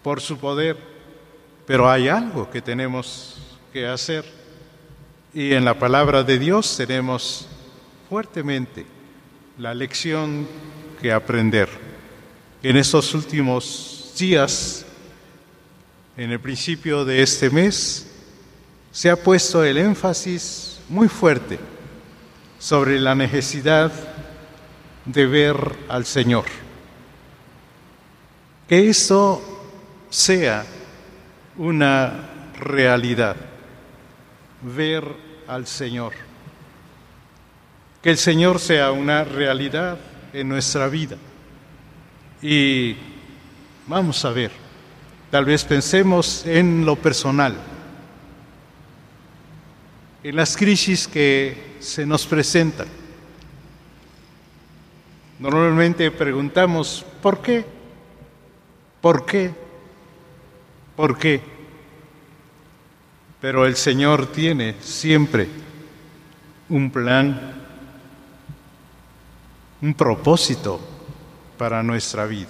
por 0.03 0.21
su 0.21 0.37
poder, 0.37 0.77
pero 1.65 1.89
hay 1.89 2.07
algo 2.07 2.49
que 2.49 2.61
tenemos 2.61 3.37
que 3.73 3.87
hacer 3.87 4.25
y 5.33 5.53
en 5.53 5.63
la 5.63 5.79
palabra 5.79 6.23
de 6.23 6.37
Dios 6.37 6.75
tenemos 6.77 7.47
fuertemente 8.09 8.85
la 9.57 9.73
lección 9.73 10.47
que 11.01 11.11
aprender. 11.11 11.69
En 12.61 12.77
estos 12.77 13.13
últimos 13.13 14.13
días, 14.17 14.85
en 16.17 16.31
el 16.31 16.39
principio 16.39 17.05
de 17.05 17.21
este 17.21 17.49
mes, 17.49 18.10
se 18.91 19.09
ha 19.09 19.15
puesto 19.15 19.63
el 19.63 19.77
énfasis 19.77 20.81
muy 20.89 21.07
fuerte 21.07 21.59
sobre 22.59 22.99
la 22.99 23.15
necesidad 23.15 23.91
de 25.05 25.25
ver 25.25 25.55
al 25.89 26.05
Señor. 26.05 26.45
Que 28.67 28.89
eso 28.89 29.41
sea 30.09 30.65
una 31.57 32.29
realidad, 32.59 33.35
ver 34.61 35.03
al 35.47 35.65
Señor. 35.65 36.13
Que 38.01 38.11
el 38.11 38.17
Señor 38.17 38.59
sea 38.59 38.91
una 38.91 39.23
realidad 39.23 39.97
en 40.33 40.49
nuestra 40.49 40.87
vida. 40.87 41.17
Y 42.41 42.95
vamos 43.87 44.23
a 44.25 44.31
ver, 44.31 44.51
tal 45.29 45.45
vez 45.45 45.63
pensemos 45.63 46.45
en 46.45 46.85
lo 46.85 46.95
personal, 46.95 47.55
en 50.23 50.35
las 50.35 50.55
crisis 50.55 51.07
que 51.07 51.75
se 51.79 52.05
nos 52.05 52.27
presentan. 52.27 52.87
Normalmente 55.39 56.11
preguntamos, 56.11 57.03
¿por 57.21 57.41
qué? 57.41 57.65
¿Por 59.01 59.25
qué? 59.25 59.51
¿Por 60.95 61.17
qué? 61.17 61.41
Pero 63.39 63.65
el 63.65 63.75
Señor 63.75 64.27
tiene 64.27 64.75
siempre 64.81 65.47
un 66.69 66.91
plan, 66.91 67.55
un 69.81 69.93
propósito 69.95 70.79
para 71.57 71.81
nuestra 71.81 72.27
vida. 72.27 72.49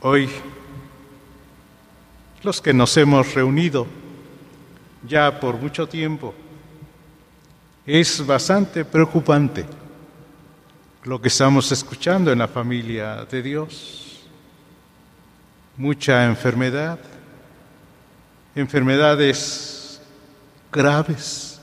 Hoy 0.00 0.30
los 2.42 2.62
que 2.62 2.72
nos 2.72 2.96
hemos 2.96 3.34
reunido 3.34 3.86
ya 5.06 5.38
por 5.38 5.56
mucho 5.56 5.88
tiempo, 5.88 6.34
es 7.86 8.24
bastante 8.26 8.84
preocupante 8.84 9.64
lo 11.04 11.20
que 11.20 11.28
estamos 11.28 11.72
escuchando 11.72 12.30
en 12.30 12.38
la 12.38 12.48
familia 12.48 13.24
de 13.24 13.42
Dios. 13.42 14.26
Mucha 15.76 16.26
enfermedad, 16.26 16.98
enfermedades 18.54 20.00
graves, 20.70 21.60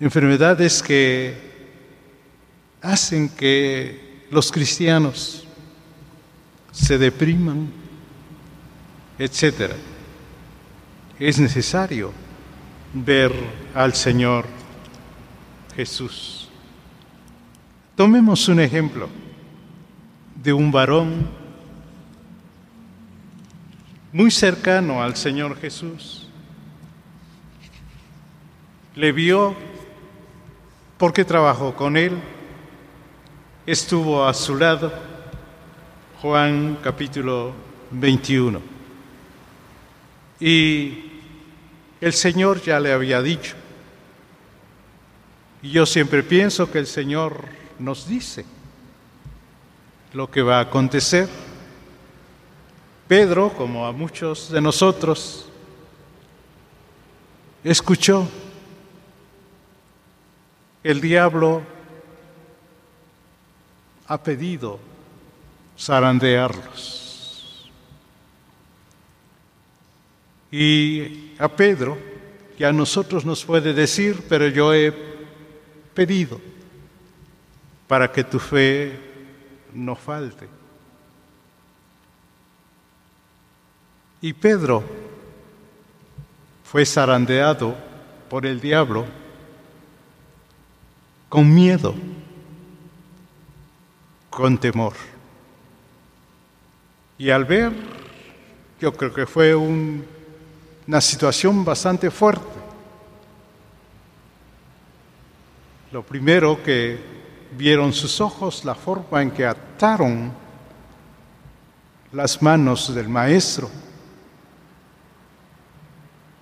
enfermedades 0.00 0.82
que 0.82 1.54
hacen 2.82 3.28
que 3.28 4.26
los 4.30 4.50
cristianos 4.50 5.44
se 6.72 6.98
depriman, 6.98 7.70
etc. 9.18 9.72
Es 11.24 11.38
necesario 11.38 12.12
ver 12.92 13.32
al 13.74 13.94
Señor 13.94 14.44
Jesús. 15.74 16.50
Tomemos 17.96 18.46
un 18.46 18.60
ejemplo 18.60 19.08
de 20.34 20.52
un 20.52 20.70
varón 20.70 21.26
muy 24.12 24.30
cercano 24.30 25.02
al 25.02 25.16
Señor 25.16 25.58
Jesús. 25.58 26.28
Le 28.94 29.10
vio 29.10 29.56
porque 30.98 31.24
trabajó 31.24 31.74
con 31.74 31.96
él, 31.96 32.18
estuvo 33.64 34.26
a 34.26 34.34
su 34.34 34.56
lado. 34.56 34.92
Juan 36.20 36.76
capítulo 36.82 37.54
21. 37.92 38.60
Y 40.38 41.13
el 42.04 42.12
Señor 42.12 42.60
ya 42.60 42.78
le 42.80 42.92
había 42.92 43.22
dicho, 43.22 43.54
y 45.62 45.70
yo 45.70 45.86
siempre 45.86 46.22
pienso 46.22 46.70
que 46.70 46.78
el 46.78 46.86
Señor 46.86 47.46
nos 47.78 48.06
dice 48.06 48.44
lo 50.12 50.30
que 50.30 50.42
va 50.42 50.58
a 50.58 50.64
acontecer. 50.64 51.26
Pedro, 53.08 53.54
como 53.54 53.86
a 53.86 53.92
muchos 53.92 54.50
de 54.50 54.60
nosotros, 54.60 55.48
escuchó 57.64 58.28
el 60.82 61.00
diablo 61.00 61.62
ha 64.08 64.22
pedido 64.22 64.78
zarandearlos. 65.78 67.70
Y 70.52 71.33
a 71.38 71.48
Pedro, 71.48 71.98
que 72.56 72.64
a 72.64 72.72
nosotros 72.72 73.24
nos 73.24 73.44
puede 73.44 73.72
decir, 73.72 74.22
pero 74.28 74.46
yo 74.48 74.72
he 74.72 74.92
pedido 75.94 76.40
para 77.86 78.10
que 78.10 78.24
tu 78.24 78.38
fe 78.38 78.98
no 79.72 79.94
falte. 79.96 80.48
Y 84.20 84.32
Pedro 84.32 84.82
fue 86.64 86.86
zarandeado 86.86 87.74
por 88.28 88.46
el 88.46 88.60
diablo 88.60 89.04
con 91.28 91.52
miedo, 91.52 91.94
con 94.30 94.56
temor. 94.56 94.94
Y 97.18 97.30
al 97.30 97.44
ver, 97.44 97.72
yo 98.80 98.92
creo 98.92 99.12
que 99.12 99.26
fue 99.26 99.54
una 100.86 101.00
situación 101.00 101.64
bastante 101.64 102.10
fuerte, 102.10 102.64
Lo 105.94 106.02
primero 106.02 106.60
que 106.60 106.98
vieron 107.56 107.92
sus 107.92 108.20
ojos, 108.20 108.64
la 108.64 108.74
forma 108.74 109.22
en 109.22 109.30
que 109.30 109.46
ataron 109.46 110.32
las 112.10 112.42
manos 112.42 112.92
del 112.92 113.08
maestro. 113.08 113.70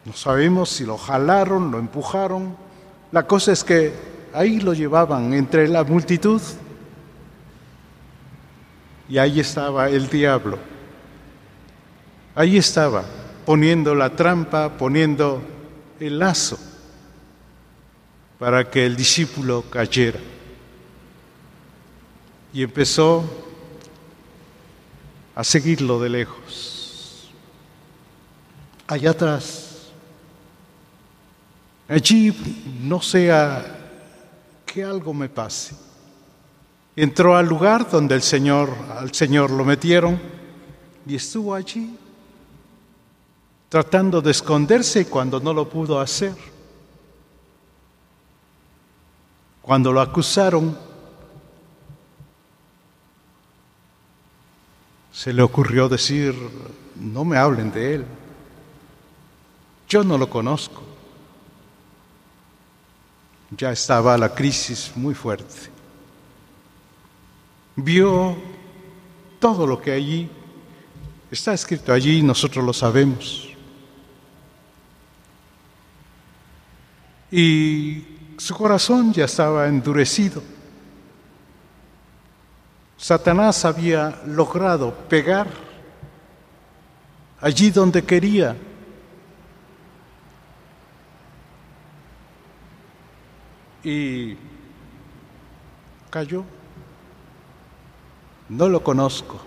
No 0.06 0.14
sabemos 0.14 0.70
si 0.70 0.86
lo 0.86 0.96
jalaron, 0.96 1.70
lo 1.70 1.78
empujaron. 1.78 2.56
La 3.10 3.26
cosa 3.26 3.52
es 3.52 3.62
que 3.62 3.92
ahí 4.32 4.58
lo 4.58 4.72
llevaban 4.72 5.34
entre 5.34 5.68
la 5.68 5.84
multitud. 5.84 6.40
Y 9.06 9.18
ahí 9.18 9.38
estaba 9.38 9.90
el 9.90 10.08
diablo. 10.08 10.58
Ahí 12.34 12.56
estaba, 12.56 13.04
poniendo 13.44 13.94
la 13.94 14.10
trampa, 14.10 14.76
poniendo 14.76 15.42
el 16.00 16.18
lazo 16.18 16.58
para 18.38 18.68
que 18.68 18.84
el 18.84 18.96
discípulo 18.96 19.62
cayera. 19.70 20.18
Y 22.52 22.62
empezó 22.64 23.24
a 25.34 25.44
seguirlo 25.44 26.00
de 26.00 26.08
lejos. 26.08 27.30
Allá 28.88 29.10
atrás, 29.10 29.92
allí 31.88 32.36
no 32.82 33.00
sea 33.00 33.78
que 34.66 34.82
algo 34.82 35.14
me 35.14 35.28
pase. 35.28 35.76
Entró 36.96 37.36
al 37.36 37.46
lugar 37.46 37.88
donde 37.88 38.16
el 38.16 38.22
Señor, 38.22 38.74
al 38.98 39.14
Señor 39.14 39.50
lo 39.50 39.64
metieron 39.64 40.20
y 41.06 41.14
estuvo 41.14 41.54
allí 41.54 41.96
tratando 43.72 44.20
de 44.20 44.32
esconderse 44.32 45.06
cuando 45.06 45.40
no 45.40 45.54
lo 45.54 45.66
pudo 45.66 45.98
hacer. 45.98 46.34
Cuando 49.62 49.90
lo 49.90 50.02
acusaron, 50.02 50.76
se 55.10 55.32
le 55.32 55.40
ocurrió 55.40 55.88
decir, 55.88 56.36
no 56.96 57.24
me 57.24 57.38
hablen 57.38 57.72
de 57.72 57.94
él, 57.94 58.04
yo 59.88 60.04
no 60.04 60.18
lo 60.18 60.28
conozco. 60.28 60.82
Ya 63.56 63.72
estaba 63.72 64.18
la 64.18 64.34
crisis 64.34 64.92
muy 64.94 65.14
fuerte. 65.14 65.70
Vio 67.76 68.36
todo 69.40 69.66
lo 69.66 69.80
que 69.80 69.92
allí 69.92 70.28
está 71.30 71.54
escrito 71.54 71.90
allí, 71.90 72.22
nosotros 72.22 72.62
lo 72.62 72.74
sabemos. 72.74 73.51
Y 77.32 78.04
su 78.36 78.54
corazón 78.54 79.10
ya 79.10 79.24
estaba 79.24 79.66
endurecido. 79.66 80.42
Satanás 82.98 83.64
había 83.64 84.20
logrado 84.26 84.92
pegar 85.08 85.48
allí 87.40 87.70
donde 87.70 88.04
quería. 88.04 88.54
Y 93.82 94.36
cayó. 96.10 96.44
No 98.50 98.68
lo 98.68 98.84
conozco. 98.84 99.40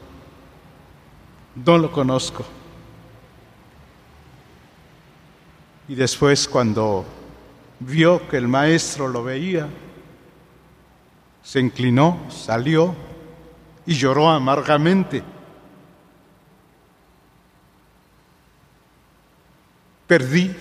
No 1.53 1.77
lo 1.77 1.91
conozco. 1.91 2.43
Y 5.87 5.93
después 5.93 6.47
cuando 6.47 7.05
vio 7.79 8.27
que 8.27 8.37
el 8.37 8.47
maestro 8.47 9.07
lo 9.07 9.23
veía, 9.23 9.67
se 11.43 11.59
inclinó, 11.59 12.25
salió 12.29 12.95
y 13.85 13.93
lloró 13.93 14.29
amargamente. 14.29 15.23
Perdí, 20.07 20.55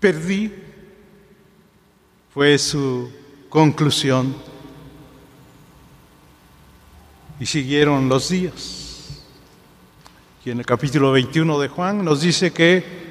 perdí, 0.00 0.52
fue 2.32 2.56
su 2.58 3.10
conclusión. 3.48 4.34
Y 7.40 7.46
siguieron 7.46 8.08
los 8.08 8.28
días. 8.28 9.22
Y 10.44 10.50
en 10.50 10.58
el 10.58 10.66
capítulo 10.66 11.12
21 11.12 11.58
de 11.60 11.68
Juan 11.68 12.04
nos 12.04 12.20
dice 12.20 12.52
que 12.52 13.07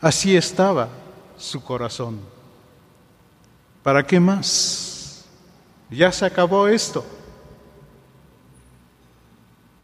Así 0.00 0.36
estaba 0.36 0.88
su 1.36 1.62
corazón. 1.62 2.20
¿Para 3.82 4.06
qué 4.06 4.20
más? 4.20 5.24
Ya 5.90 6.12
se 6.12 6.24
acabó 6.24 6.68
esto. 6.68 7.04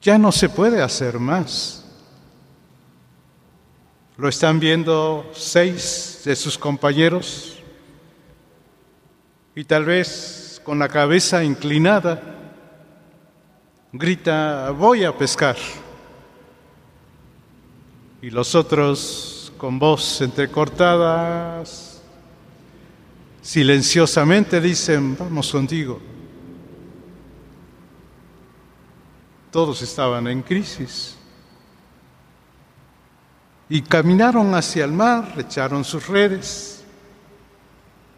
Ya 0.03 0.19
no 0.19 0.31
se 0.31 0.49
puede 0.49 0.83
hacer 0.83 1.19
más. 1.19 1.85
Lo 4.17 4.29
están 4.29 4.61
viendo 4.61 5.31
seis 5.35 6.23
de 6.25 6.37
sus 6.37 6.57
compañeros 6.57 7.59
y 9.57 9.65
tal 9.65 9.85
vez 9.85 10.61
con 10.65 10.79
la 10.79 10.89
cabeza 10.89 11.43
inclinada 11.43 12.35
grita, 13.97 14.71
voy 14.71 15.05
a 15.05 15.17
pescar. 15.17 15.57
Y 18.21 18.31
los 18.31 18.57
otros, 18.57 19.34
con 19.65 19.79
voz 19.79 20.21
entrecortadas, 20.21 22.03
silenciosamente 23.41 24.61
dicen, 24.61 25.17
vamos 25.19 25.51
contigo. 25.51 25.99
Todos 29.51 29.81
estaban 29.81 30.27
en 30.27 30.43
crisis. 30.43 31.17
Y 33.71 33.81
caminaron 33.81 34.55
hacia 34.55 34.85
el 34.85 34.93
mar, 34.93 35.33
echaron 35.39 35.83
sus 35.83 36.09
redes. 36.09 36.85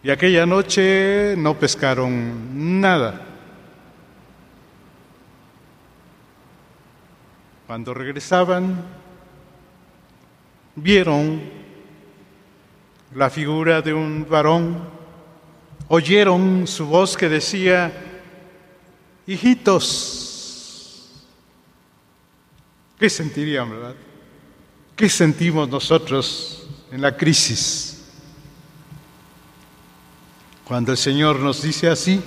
Y 0.02 0.10
aquella 0.10 0.46
noche 0.46 1.36
no 1.38 1.56
pescaron 1.56 2.80
nada. 2.80 3.24
Cuando 7.68 7.94
regresaban, 7.94 9.05
vieron 10.76 11.42
la 13.14 13.30
figura 13.30 13.80
de 13.80 13.94
un 13.94 14.26
varón, 14.28 14.88
oyeron 15.88 16.66
su 16.66 16.86
voz 16.86 17.16
que 17.16 17.28
decía, 17.28 17.92
hijitos, 19.26 21.10
¿qué 22.98 23.08
sentirían, 23.08 23.70
verdad? 23.70 23.94
¿Qué 24.94 25.08
sentimos 25.08 25.68
nosotros 25.68 26.68
en 26.92 27.00
la 27.00 27.16
crisis? 27.16 28.04
Cuando 30.64 30.92
el 30.92 30.98
Señor 30.98 31.38
nos 31.38 31.62
dice 31.62 31.88
así 31.88 32.20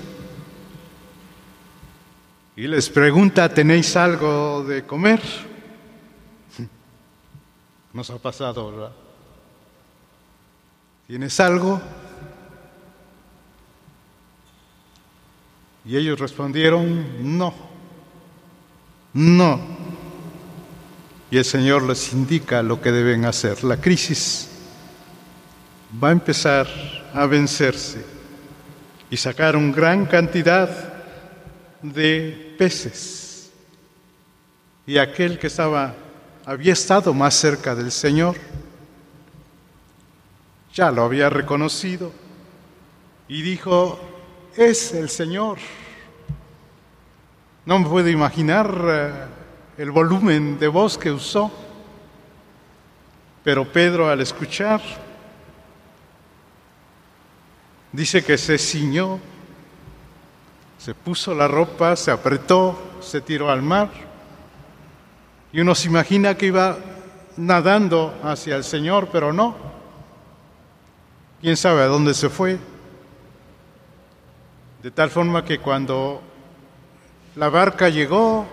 y 2.56 2.68
les 2.68 2.90
pregunta, 2.90 3.54
¿tenéis 3.54 3.96
algo 3.96 4.64
de 4.64 4.86
comer? 4.86 5.22
Nos 8.00 8.10
ha 8.12 8.18
pasado, 8.18 8.72
¿verdad? 8.72 8.92
¿Tienes 11.06 11.38
algo? 11.42 11.82
Y 15.84 15.98
ellos 15.98 16.18
respondieron, 16.18 17.38
no, 17.38 17.54
no. 19.12 19.60
Y 21.30 21.40
el 21.40 21.44
Señor 21.44 21.84
les 21.84 22.14
indica 22.14 22.64
lo 22.64 22.80
que 22.80 22.94
deben 22.94 23.26
hacer. 23.26 23.66
La 23.66 23.76
crisis 23.76 24.50
va 26.02 26.08
a 26.08 26.14
empezar 26.14 26.68
a 27.14 27.26
vencerse 27.26 28.06
y 29.12 29.18
sacaron 29.18 29.74
gran 29.74 30.06
cantidad 30.06 30.70
de 31.82 32.56
peces. 32.58 33.52
Y 34.88 34.98
aquel 34.98 35.38
que 35.38 35.48
estaba 35.48 35.96
había 36.50 36.74
estado 36.74 37.14
más 37.14 37.36
cerca 37.36 37.76
del 37.76 37.92
Señor, 37.92 38.36
ya 40.74 40.90
lo 40.90 41.04
había 41.04 41.30
reconocido 41.30 42.12
y 43.28 43.44
dijo, 43.44 44.00
es 44.58 44.96
el 44.96 45.12
Señor. 45.12 45.60
No 47.68 47.78
me 47.78 47.88
puedo 47.88 48.10
imaginar 48.10 48.76
eh, 48.84 49.12
el 49.78 49.92
volumen 49.92 50.58
de 50.58 50.68
voz 50.68 50.98
que 50.98 51.12
usó, 51.12 51.52
pero 53.44 53.72
Pedro 53.72 54.10
al 54.10 54.20
escuchar 54.20 54.82
dice 57.92 58.24
que 58.24 58.40
se 58.40 58.58
ciñó, 58.58 59.20
se 60.80 60.96
puso 60.96 61.36
la 61.36 61.48
ropa, 61.48 61.96
se 61.96 62.10
apretó, 62.10 62.98
se 63.02 63.22
tiró 63.22 63.52
al 63.52 63.62
mar 63.62 64.09
y 65.52 65.62
uno 65.62 65.74
se 65.74 65.88
imagina 65.88 66.36
que 66.36 66.48
iba 66.48 66.78
nadando 67.38 68.14
hacia 68.24 68.56
el 68.56 68.64
Señor, 68.64 69.10
pero 69.12 69.34
no. 69.34 69.56
¿Quién 71.42 71.58
sabe 71.58 71.82
a 71.82 71.88
dónde 71.88 72.14
se 72.14 72.30
fue? 72.30 72.60
De 74.84 74.92
tal 74.92 75.10
forma 75.10 75.44
que 75.44 75.60
cuando 75.60 76.22
la 77.36 77.50
barca 77.50 77.90
llegó 77.90 78.46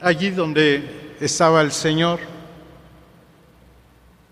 allí 0.00 0.30
donde 0.30 1.16
estaba 1.20 1.60
el 1.62 1.72
Señor, 1.72 2.20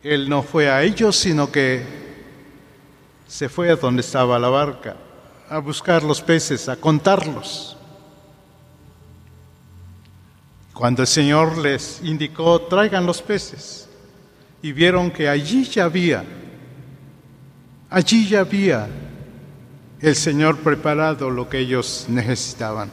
Él 0.02 0.29
no 0.29 0.42
fue 0.42 0.70
a 0.70 0.83
ellos, 0.83 1.16
sino 1.16 1.50
que 1.50 1.85
se 3.26 3.48
fue 3.48 3.70
a 3.70 3.76
donde 3.76 4.02
estaba 4.02 4.38
la 4.38 4.48
barca, 4.48 4.96
a 5.48 5.59
buscar 5.59 6.02
los 6.02 6.22
peces, 6.22 6.68
a 6.68 6.76
contarlos. 6.76 7.75
Cuando 10.76 11.00
el 11.00 11.08
Señor 11.08 11.56
les 11.56 12.02
indicó, 12.02 12.60
traigan 12.60 13.06
los 13.06 13.22
peces, 13.22 13.88
y 14.60 14.72
vieron 14.72 15.10
que 15.10 15.26
allí 15.26 15.64
ya 15.64 15.84
había, 15.84 16.22
allí 17.88 18.28
ya 18.28 18.40
había 18.40 18.86
el 20.00 20.14
Señor 20.14 20.58
preparado 20.58 21.30
lo 21.30 21.48
que 21.48 21.60
ellos 21.60 22.04
necesitaban, 22.10 22.90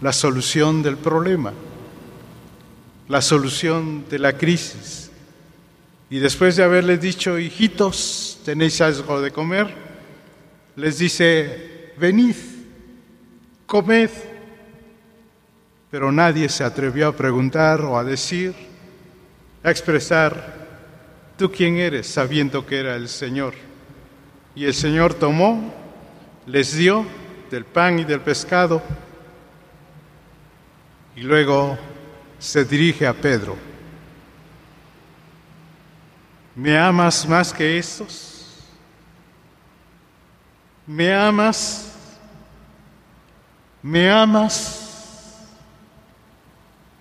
la 0.00 0.12
solución 0.12 0.80
del 0.80 0.96
problema, 0.96 1.52
la 3.08 3.20
solución 3.20 4.04
de 4.08 4.20
la 4.20 4.38
crisis. 4.38 5.10
Y 6.08 6.20
después 6.20 6.54
de 6.54 6.62
haberles 6.62 7.00
dicho, 7.00 7.36
hijitos, 7.36 8.38
tenéis 8.44 8.80
algo 8.80 9.20
de 9.20 9.32
comer, 9.32 9.74
les 10.76 10.98
dice, 10.98 11.94
venid, 11.98 12.36
comed 13.66 14.27
pero 15.90 16.12
nadie 16.12 16.48
se 16.48 16.64
atrevió 16.64 17.08
a 17.08 17.16
preguntar 17.16 17.80
o 17.80 17.98
a 17.98 18.04
decir, 18.04 18.54
a 19.62 19.70
expresar, 19.70 20.54
¿tú 21.36 21.50
quién 21.50 21.76
eres? 21.76 22.06
sabiendo 22.06 22.66
que 22.66 22.78
era 22.78 22.94
el 22.94 23.08
Señor. 23.08 23.54
Y 24.54 24.64
el 24.64 24.74
Señor 24.74 25.14
tomó, 25.14 25.72
les 26.46 26.76
dio 26.76 27.06
del 27.50 27.64
pan 27.64 27.98
y 27.98 28.04
del 28.04 28.20
pescado, 28.20 28.82
y 31.16 31.22
luego 31.22 31.78
se 32.38 32.64
dirige 32.64 33.06
a 33.06 33.14
Pedro. 33.14 33.56
¿Me 36.54 36.76
amas 36.76 37.26
más 37.26 37.52
que 37.52 37.78
estos? 37.78 38.66
¿Me 40.86 41.14
amas? 41.14 41.92
¿Me 43.82 44.10
amas? 44.10 44.87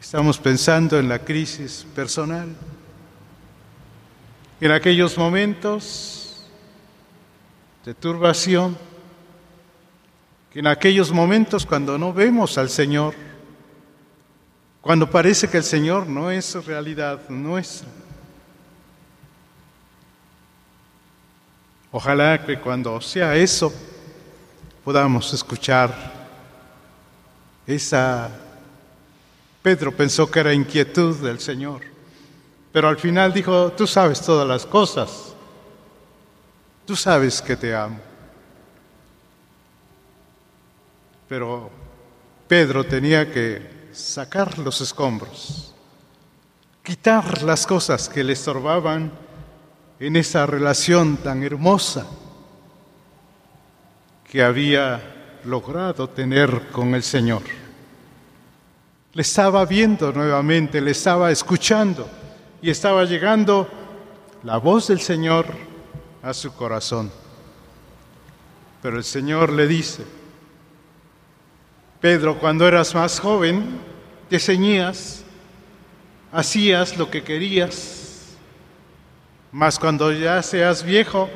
Estamos 0.07 0.37
pensando 0.37 0.97
en 0.97 1.09
la 1.09 1.19
crisis 1.19 1.85
personal, 1.93 2.47
en 4.61 4.71
aquellos 4.71 5.17
momentos 5.17 6.47
de 7.83 7.93
turbación, 7.93 8.77
en 10.53 10.65
aquellos 10.65 11.11
momentos 11.11 11.65
cuando 11.65 11.97
no 11.97 12.13
vemos 12.13 12.57
al 12.57 12.69
Señor, 12.69 13.15
cuando 14.79 15.11
parece 15.11 15.49
que 15.49 15.57
el 15.57 15.65
Señor 15.65 16.07
no 16.07 16.31
es 16.31 16.65
realidad 16.65 17.27
nuestra. 17.27 17.89
Ojalá 21.91 22.45
que 22.45 22.57
cuando 22.61 23.01
sea 23.01 23.35
eso 23.35 23.73
podamos 24.85 25.33
escuchar 25.33 25.93
esa 27.67 28.46
Pedro 29.61 29.95
pensó 29.95 30.29
que 30.29 30.39
era 30.39 30.53
inquietud 30.53 31.15
del 31.17 31.39
Señor, 31.39 31.81
pero 32.71 32.87
al 32.87 32.97
final 32.97 33.33
dijo, 33.33 33.71
tú 33.71 33.87
sabes 33.87 34.21
todas 34.21 34.47
las 34.47 34.65
cosas, 34.65 35.33
tú 36.85 36.95
sabes 36.95 37.41
que 37.41 37.55
te 37.57 37.75
amo. 37.75 37.99
Pero 41.27 41.69
Pedro 42.47 42.85
tenía 42.85 43.31
que 43.31 43.89
sacar 43.91 44.57
los 44.59 44.79
escombros, 44.79 45.73
quitar 46.83 47.43
las 47.43 47.67
cosas 47.67 48.07
que 48.07 48.23
le 48.23 48.33
estorbaban 48.33 49.11
en 49.99 50.15
esa 50.15 50.45
relación 50.45 51.17
tan 51.17 51.43
hermosa 51.43 52.05
que 54.29 54.43
había 54.43 55.39
logrado 55.43 56.09
tener 56.09 56.69
con 56.71 56.93
el 56.93 57.03
Señor. 57.03 57.41
Le 59.17 59.23
estaba 59.23 59.65
viendo 59.65 60.11
nuevamente, 60.11 60.79
le 60.79 60.91
estaba 60.91 61.31
escuchando 61.31 62.07
y 62.61 62.69
estaba 62.69 63.03
llegando 63.03 63.67
la 64.43 64.57
voz 64.57 64.89
del 64.89 64.99
Señor 64.99 65.47
a 66.21 66.35
su 66.35 66.53
corazón. 66.53 67.11
Pero 68.79 68.97
el 68.97 69.03
Señor 69.03 69.51
le 69.51 69.65
dice, 69.65 70.05
Pedro, 71.99 72.37
cuando 72.37 72.67
eras 72.67 72.93
más 72.93 73.19
joven, 73.19 73.79
te 74.29 74.37
ceñías, 74.37 75.23
hacías 76.31 76.95
lo 76.95 77.09
que 77.09 77.23
querías, 77.23 78.37
mas 79.51 79.79
cuando 79.79 80.11
ya 80.11 80.43
seas 80.43 80.83
viejo, 80.83 81.27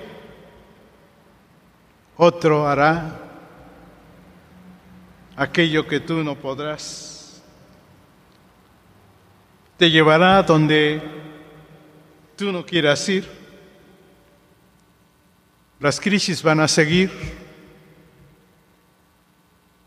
otro 2.15 2.67
hará 2.67 3.19
aquello 5.35 5.87
que 5.87 5.99
tú 5.99 6.23
no 6.23 6.35
podrás. 6.35 7.10
Te 9.81 9.89
llevará 9.89 10.43
donde 10.43 11.01
tú 12.37 12.51
no 12.51 12.63
quieras 12.63 13.09
ir. 13.09 13.27
Las 15.79 15.99
crisis 15.99 16.43
van 16.43 16.59
a 16.59 16.67
seguir 16.67 17.09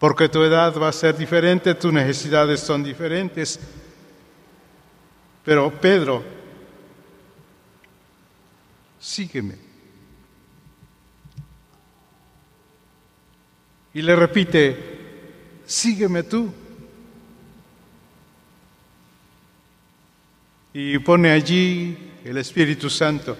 porque 0.01 0.29
tu 0.29 0.43
edad 0.43 0.77
va 0.77 0.89
a 0.89 0.93
ser 0.93 1.17
diferente, 1.17 1.77
tus 1.77 1.93
necesidades 1.93 2.59
son 2.59 2.83
diferentes. 2.83 3.61
Pero 5.45 5.71
Pedro, 5.71 6.25
sígueme. 8.99 9.55
Y 13.93 14.03
le 14.03 14.17
repite, 14.17 15.61
sígueme 15.65 16.25
tú. 16.25 16.53
Y 20.77 20.99
pone 20.99 21.31
allí 21.31 21.97
el 22.25 22.37
Espíritu 22.37 22.91
Santo 22.91 23.37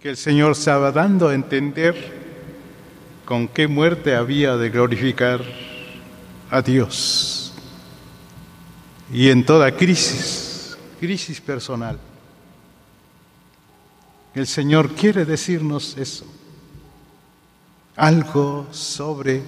que 0.00 0.10
el 0.10 0.16
Señor 0.16 0.52
estaba 0.52 0.92
dando 0.92 1.28
a 1.28 1.34
entender 1.34 2.20
con 3.24 3.48
qué 3.48 3.66
muerte 3.66 4.14
había 4.14 4.56
de 4.56 4.70
glorificar 4.70 5.42
a 6.48 6.62
Dios. 6.62 7.52
Y 9.12 9.28
en 9.28 9.44
toda 9.44 9.76
crisis, 9.76 10.78
crisis 11.00 11.40
personal, 11.40 11.98
el 14.32 14.46
Señor 14.46 14.94
quiere 14.94 15.24
decirnos 15.24 15.96
eso, 15.98 16.24
algo 17.96 18.68
sobre 18.70 19.42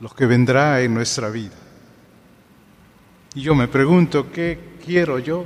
lo 0.00 0.10
que 0.10 0.26
vendrá 0.26 0.82
en 0.82 0.92
nuestra 0.92 1.30
vida. 1.30 1.63
Y 3.34 3.42
yo 3.42 3.54
me 3.54 3.66
pregunto, 3.66 4.30
¿qué 4.30 4.76
quiero 4.84 5.18
yo 5.18 5.44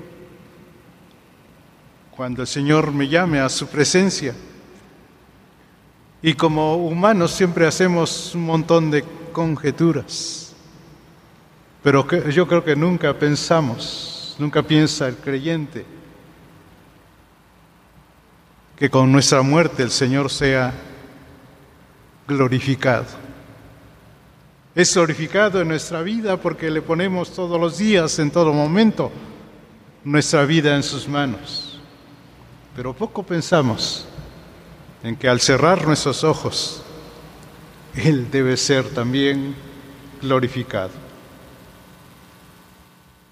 cuando 2.10 2.42
el 2.42 2.48
Señor 2.48 2.92
me 2.92 3.08
llame 3.08 3.40
a 3.40 3.48
su 3.48 3.66
presencia? 3.66 4.34
Y 6.20 6.34
como 6.34 6.76
humanos 6.76 7.30
siempre 7.30 7.66
hacemos 7.66 8.34
un 8.34 8.44
montón 8.44 8.90
de 8.90 9.04
conjeturas, 9.32 10.54
pero 11.82 12.06
yo 12.28 12.46
creo 12.46 12.64
que 12.64 12.76
nunca 12.76 13.14
pensamos, 13.14 14.36
nunca 14.38 14.62
piensa 14.62 15.08
el 15.08 15.16
creyente 15.16 15.86
que 18.76 18.90
con 18.90 19.10
nuestra 19.10 19.42
muerte 19.42 19.82
el 19.82 19.90
Señor 19.90 20.30
sea 20.30 20.72
glorificado. 22.28 23.27
Es 24.78 24.94
glorificado 24.94 25.60
en 25.60 25.66
nuestra 25.66 26.02
vida 26.02 26.36
porque 26.36 26.70
le 26.70 26.80
ponemos 26.80 27.32
todos 27.32 27.60
los 27.60 27.78
días, 27.78 28.16
en 28.20 28.30
todo 28.30 28.52
momento, 28.52 29.10
nuestra 30.04 30.44
vida 30.44 30.76
en 30.76 30.84
sus 30.84 31.08
manos. 31.08 31.80
Pero 32.76 32.94
poco 32.94 33.24
pensamos 33.24 34.06
en 35.02 35.16
que 35.16 35.28
al 35.28 35.40
cerrar 35.40 35.84
nuestros 35.84 36.22
ojos, 36.22 36.84
Él 37.92 38.30
debe 38.30 38.56
ser 38.56 38.88
también 38.90 39.56
glorificado. 40.22 40.92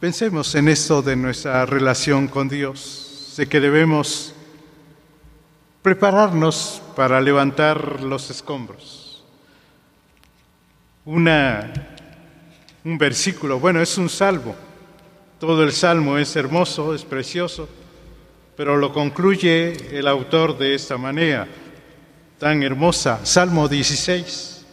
Pensemos 0.00 0.52
en 0.56 0.66
esto 0.66 1.00
de 1.00 1.14
nuestra 1.14 1.64
relación 1.64 2.26
con 2.26 2.48
Dios, 2.48 3.34
de 3.36 3.46
que 3.46 3.60
debemos 3.60 4.34
prepararnos 5.80 6.82
para 6.96 7.20
levantar 7.20 8.02
los 8.02 8.30
escombros 8.30 9.05
una, 11.06 11.72
un 12.84 12.98
versículo, 12.98 13.58
bueno, 13.58 13.80
es 13.80 13.96
un 13.96 14.08
salmo. 14.08 14.54
Todo 15.38 15.62
el 15.62 15.72
salmo 15.72 16.18
es 16.18 16.34
hermoso, 16.36 16.94
es 16.94 17.04
precioso, 17.04 17.68
pero 18.56 18.76
lo 18.76 18.92
concluye 18.92 19.96
el 19.96 20.08
autor 20.08 20.58
de 20.58 20.74
esta 20.74 20.98
manera 20.98 21.46
tan 22.38 22.62
hermosa. 22.62 23.24
Salmo 23.24 23.68
16. 23.68 24.64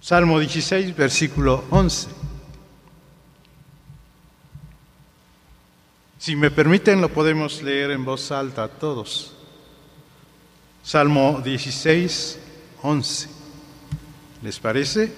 Salmo 0.00 0.40
16, 0.40 0.96
versículo 0.96 1.64
11. 1.70 2.08
Si 6.18 6.34
me 6.34 6.50
permiten, 6.50 7.00
lo 7.00 7.10
podemos 7.10 7.62
leer 7.62 7.90
en 7.90 8.04
voz 8.04 8.32
alta 8.32 8.68
todos. 8.68 9.34
Salmo 10.82 11.40
16, 11.44 12.38
11. 12.82 13.37
¿Les 14.42 14.58
parece? 14.58 15.12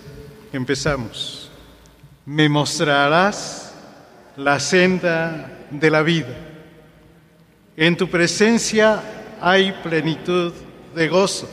Empezamos. 0.52 1.50
Me 2.24 2.48
mostrarás 2.48 3.74
la 4.36 4.58
senda 4.58 5.58
de 5.70 5.90
la 5.90 6.02
vida. 6.02 6.34
En 7.76 7.96
tu 7.96 8.08
presencia 8.08 9.02
hay 9.40 9.72
plenitud 9.82 10.52
de 10.94 11.08
gozo, 11.08 11.48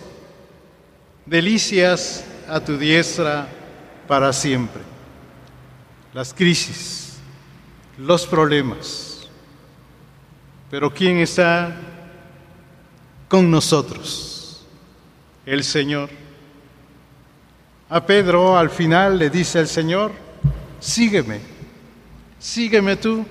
delicias 1.26 2.26
a 2.48 2.60
tu 2.60 2.78
diestra 2.78 3.48
para 4.08 4.32
siempre. 4.34 4.82
Las 6.14 6.34
crisis, 6.34 7.18
los 7.98 8.26
problemas. 8.26 9.28
Pero 10.72 10.94
¿quién 10.94 11.18
está 11.18 11.76
con 13.28 13.50
nosotros? 13.52 14.66
El 15.46 15.64
Señor. 15.64 16.27
A 17.90 18.06
Pedro 18.06 18.58
al 18.58 18.70
final 18.70 19.18
le 19.18 19.30
dice 19.30 19.60
el 19.60 19.68
Señor, 19.68 20.12
sígueme, 20.80 21.40
sígueme 22.38 22.98
tú. 22.98 23.26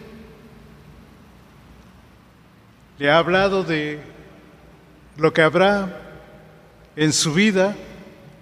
Le 2.98 3.10
ha 3.10 3.18
hablado 3.18 3.62
de 3.62 4.00
lo 5.18 5.30
que 5.34 5.42
habrá 5.42 6.00
en 6.96 7.12
su 7.12 7.34
vida 7.34 7.76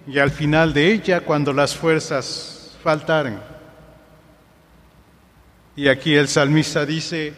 y 0.07 0.19
al 0.19 0.31
final 0.31 0.73
de 0.73 0.93
ella 0.93 1.19
cuando 1.19 1.51
las 1.51 1.75
fuerzas 1.75 2.77
faltaren. 2.81 3.37
Y 5.75 5.89
aquí 5.89 6.15
el 6.15 6.29
salmista 6.29 6.85
dice, 6.85 7.33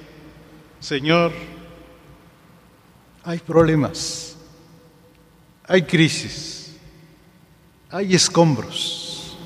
Señor, 0.80 1.32
hay 3.24 3.40
problemas, 3.40 4.38
hay 5.68 5.82
crisis 5.82 6.66
hay 7.89 8.15
escombros, 8.15 9.38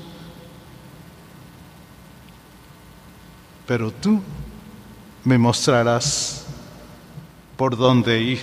pero 3.66 3.90
tú 3.90 4.20
me 5.24 5.38
mostrarás 5.38 6.44
por 7.56 7.76
dónde 7.76 8.20
ir. 8.20 8.40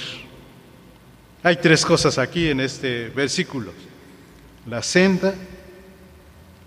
Hay 1.43 1.57
tres 1.57 1.85
cosas 1.85 2.17
aquí 2.17 2.49
en 2.49 2.61
este 2.61 3.09
versículo. 3.09 3.71
La 4.65 4.81
senda, 4.81 5.33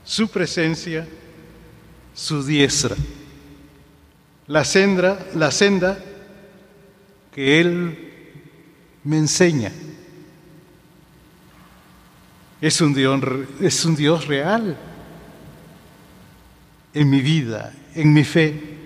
su 0.05 0.29
presencia, 0.29 1.07
su 2.15 2.45
diestra. 2.45 2.97
La 4.47 4.65
senda, 4.65 5.27
la 5.35 5.51
senda 5.51 5.99
que 7.35 7.61
Él 7.61 8.13
me 9.05 9.17
enseña 9.17 9.73
es 12.63 12.81
un 12.81 12.95
Dios, 12.95 13.21
es 13.61 13.85
un 13.85 13.97
Dios 13.97 14.29
real 14.29 14.77
en 16.95 17.11
mi 17.11 17.21
vida, 17.21 17.75
en 17.97 18.13
mi 18.13 18.23
fe, 18.23 18.79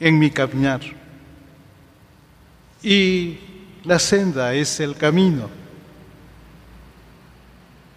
en 0.00 0.18
mi 0.18 0.30
caminar. 0.30 0.80
Y 2.82 3.36
la 3.84 3.98
senda 3.98 4.54
es 4.54 4.80
el 4.80 4.96
camino. 4.96 5.50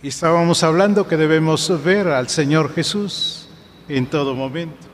Y 0.03 0.09
estábamos 0.09 0.61
hablando 0.63 1.07
que 1.07 1.15
debemos 1.15 1.81
ver 1.81 2.09
al 2.09 2.27
Señor 2.27 2.73
Jesús 2.73 3.47
en 3.87 4.05
todo 4.05 4.35
momento. 4.35 4.85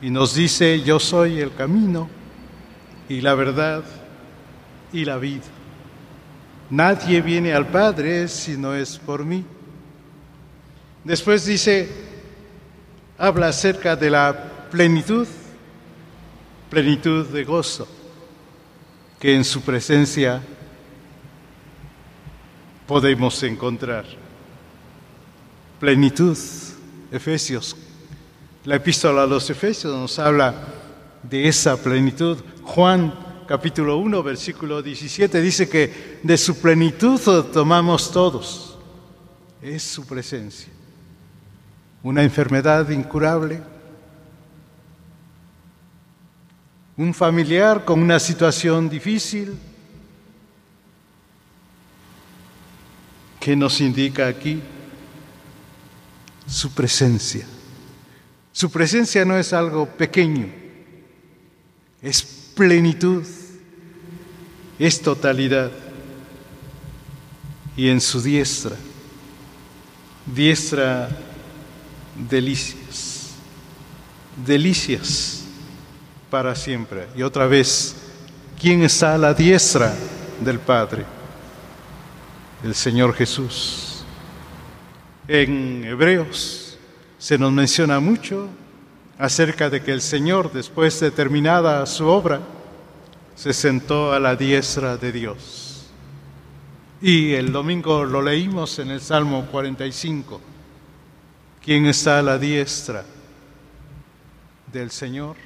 Y 0.00 0.10
nos 0.10 0.36
dice, 0.36 0.80
yo 0.82 1.00
soy 1.00 1.40
el 1.40 1.52
camino 1.52 2.08
y 3.08 3.22
la 3.22 3.34
verdad 3.34 3.82
y 4.92 5.04
la 5.04 5.18
vida. 5.18 5.59
Nadie 6.70 7.20
viene 7.20 7.52
al 7.52 7.66
Padre 7.66 8.28
si 8.28 8.56
no 8.56 8.74
es 8.74 8.96
por 8.96 9.24
mí. 9.24 9.44
Después 11.02 11.44
dice, 11.44 11.88
habla 13.18 13.48
acerca 13.48 13.96
de 13.96 14.10
la 14.10 14.68
plenitud, 14.70 15.26
plenitud 16.68 17.26
de 17.26 17.42
gozo, 17.42 17.88
que 19.18 19.34
en 19.34 19.44
su 19.44 19.62
presencia 19.62 20.40
podemos 22.86 23.42
encontrar. 23.42 24.04
Plenitud, 25.80 26.36
Efesios. 27.10 27.76
La 28.64 28.76
epístola 28.76 29.24
a 29.24 29.26
los 29.26 29.48
Efesios 29.50 29.92
nos 29.96 30.18
habla 30.18 30.54
de 31.22 31.48
esa 31.48 31.76
plenitud. 31.76 32.38
Juan 32.62 33.29
capítulo 33.50 33.98
1, 33.98 34.22
versículo 34.22 34.80
17, 34.80 35.40
dice 35.40 35.68
que 35.68 36.20
de 36.22 36.38
su 36.38 36.60
plenitud 36.60 37.20
tomamos 37.52 38.12
todos. 38.12 38.78
Es 39.60 39.82
su 39.82 40.06
presencia. 40.06 40.68
una 42.04 42.22
enfermedad 42.22 42.88
incurable, 42.90 43.60
un 46.96 47.12
familiar 47.12 47.84
con 47.84 48.00
una 48.00 48.20
situación 48.20 48.88
difícil, 48.88 49.58
que 53.40 53.56
nos 53.56 53.80
indica 53.80 54.28
aquí 54.28 54.62
su 56.46 56.72
presencia. 56.72 57.44
Su 58.52 58.70
presencia 58.70 59.24
no 59.24 59.36
es 59.36 59.52
algo 59.52 59.86
pequeño, 59.86 60.46
es 62.00 62.22
plenitud, 62.54 63.24
es 64.80 65.00
totalidad. 65.02 65.70
Y 67.76 67.88
en 67.88 68.00
su 68.00 68.20
diestra, 68.20 68.76
diestra 70.26 71.08
delicias, 72.16 73.30
delicias 74.44 75.44
para 76.30 76.54
siempre. 76.54 77.06
Y 77.14 77.22
otra 77.22 77.46
vez, 77.46 77.94
¿quién 78.58 78.82
está 78.82 79.14
a 79.14 79.18
la 79.18 79.34
diestra 79.34 79.94
del 80.42 80.58
Padre? 80.58 81.04
El 82.64 82.74
Señor 82.74 83.14
Jesús. 83.14 84.02
En 85.28 85.84
Hebreos 85.84 86.78
se 87.18 87.38
nos 87.38 87.52
menciona 87.52 88.00
mucho 88.00 88.48
acerca 89.18 89.68
de 89.68 89.82
que 89.82 89.92
el 89.92 90.00
Señor, 90.00 90.52
después 90.52 90.98
de 91.00 91.10
terminada 91.10 91.84
su 91.86 92.06
obra, 92.06 92.40
se 93.40 93.54
sentó 93.54 94.12
a 94.12 94.20
la 94.20 94.36
diestra 94.36 94.98
de 94.98 95.12
Dios. 95.12 95.86
Y 97.00 97.32
el 97.32 97.52
domingo 97.52 98.04
lo 98.04 98.20
leímos 98.20 98.78
en 98.80 98.90
el 98.90 99.00
Salmo 99.00 99.46
45. 99.46 100.38
¿Quién 101.64 101.86
está 101.86 102.18
a 102.18 102.22
la 102.22 102.36
diestra 102.36 103.02
del 104.70 104.90
Señor? 104.90 105.36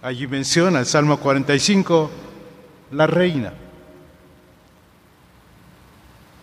Allí 0.00 0.28
menciona 0.28 0.78
el 0.78 0.86
Salmo 0.86 1.18
45 1.18 2.10
la 2.92 3.08
reina. 3.08 3.52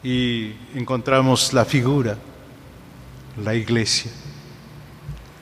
Y 0.04 0.52
encontramos 0.74 1.54
la 1.54 1.64
figura, 1.64 2.18
la 3.42 3.56
iglesia. 3.56 4.12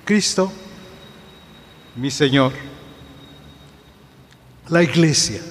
Cristo, 0.06 0.52
mi 1.96 2.12
Señor, 2.12 2.54
la 4.70 4.84
iglesia. 4.84 5.42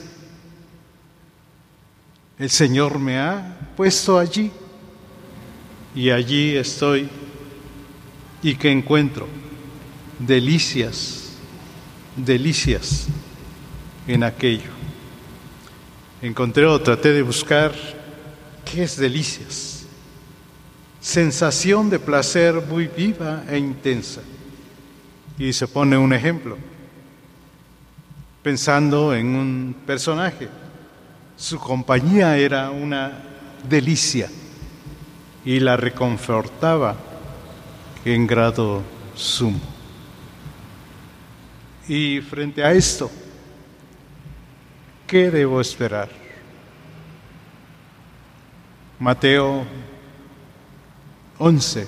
El 2.38 2.50
Señor 2.50 2.98
me 2.98 3.18
ha 3.18 3.70
puesto 3.76 4.18
allí 4.18 4.50
y 5.94 6.10
allí 6.10 6.56
estoy 6.56 7.08
y 8.42 8.56
que 8.56 8.70
encuentro 8.70 9.28
delicias, 10.18 11.34
delicias 12.16 13.06
en 14.06 14.24
aquello. 14.24 14.70
Encontré 16.20 16.66
o 16.66 16.80
traté 16.80 17.12
de 17.12 17.22
buscar 17.22 17.72
qué 18.64 18.84
es 18.84 18.96
delicias. 18.96 19.84
Sensación 21.00 21.90
de 21.90 21.98
placer 21.98 22.54
muy 22.68 22.86
viva 22.86 23.44
e 23.48 23.58
intensa. 23.58 24.22
Y 25.38 25.52
se 25.52 25.66
pone 25.66 25.96
un 25.96 26.12
ejemplo, 26.12 26.56
pensando 28.43 29.14
en 29.14 29.34
un 29.34 29.76
personaje. 29.86 30.49
Su 31.36 31.59
compañía 31.59 32.36
era 32.36 32.70
una 32.70 33.12
delicia 33.68 34.28
y 35.45 35.61
la 35.61 35.76
reconfortaba 35.76 36.97
en 38.05 38.26
grado 38.26 38.82
sumo. 39.14 39.61
Y 41.88 42.20
frente 42.20 42.62
a 42.62 42.72
esto, 42.72 43.11
¿qué 45.07 45.30
debo 45.30 45.61
esperar? 45.61 46.09
Mateo 48.99 49.64
11, 51.38 51.86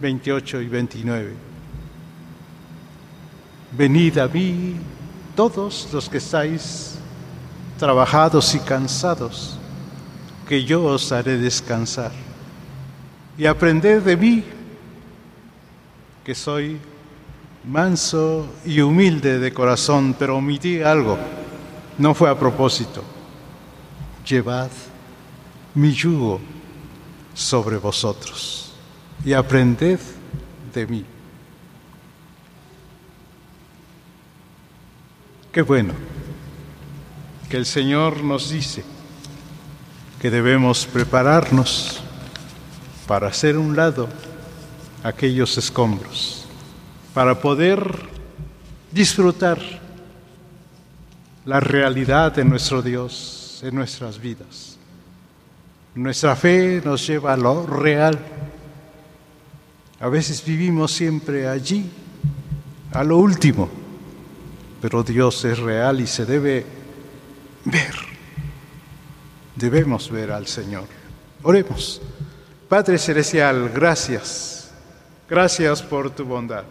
28 0.00 0.60
y 0.60 0.66
29. 0.68 1.32
Venid 3.72 4.18
a 4.18 4.26
mí 4.26 4.74
todos 5.38 5.88
los 5.92 6.08
que 6.08 6.18
estáis 6.18 6.96
trabajados 7.78 8.56
y 8.56 8.58
cansados, 8.58 9.56
que 10.48 10.64
yo 10.64 10.82
os 10.82 11.12
haré 11.12 11.38
descansar 11.38 12.10
y 13.38 13.46
aprended 13.46 14.02
de 14.02 14.16
mí, 14.16 14.44
que 16.24 16.34
soy 16.34 16.80
manso 17.64 18.48
y 18.64 18.80
humilde 18.80 19.38
de 19.38 19.52
corazón, 19.52 20.16
pero 20.18 20.38
omití 20.38 20.82
algo, 20.82 21.16
no 21.98 22.14
fue 22.14 22.28
a 22.28 22.36
propósito. 22.36 23.04
Llevad 24.28 24.70
mi 25.72 25.92
yugo 25.92 26.40
sobre 27.32 27.76
vosotros 27.76 28.72
y 29.24 29.34
aprended 29.34 30.00
de 30.74 30.86
mí. 30.88 31.04
Qué 35.52 35.62
bueno 35.62 35.94
que 37.48 37.56
el 37.56 37.64
Señor 37.64 38.22
nos 38.22 38.50
dice 38.50 38.84
que 40.20 40.30
debemos 40.30 40.84
prepararnos 40.84 42.02
para 43.06 43.28
hacer 43.28 43.56
un 43.56 43.74
lado 43.74 44.08
aquellos 45.02 45.56
escombros, 45.56 46.44
para 47.14 47.40
poder 47.40 47.80
disfrutar 48.92 49.58
la 51.46 51.60
realidad 51.60 52.32
de 52.32 52.44
nuestro 52.44 52.82
Dios 52.82 53.60
en 53.62 53.74
nuestras 53.74 54.20
vidas. 54.20 54.76
Nuestra 55.94 56.36
fe 56.36 56.82
nos 56.84 57.06
lleva 57.06 57.32
a 57.32 57.36
lo 57.38 57.66
real. 57.66 58.18
A 59.98 60.08
veces 60.08 60.44
vivimos 60.44 60.92
siempre 60.92 61.48
allí, 61.48 61.90
a 62.92 63.02
lo 63.02 63.16
último, 63.16 63.87
pero 64.80 65.02
Dios 65.02 65.44
es 65.44 65.58
real 65.58 66.00
y 66.00 66.06
se 66.06 66.24
debe 66.24 66.64
ver. 67.64 67.94
Debemos 69.56 70.10
ver 70.10 70.30
al 70.30 70.46
Señor. 70.46 70.86
Oremos. 71.42 72.00
Padre 72.68 72.98
Celestial, 72.98 73.70
gracias. 73.70 74.70
Gracias 75.28 75.82
por 75.82 76.10
tu 76.10 76.24
bondad. 76.24 76.64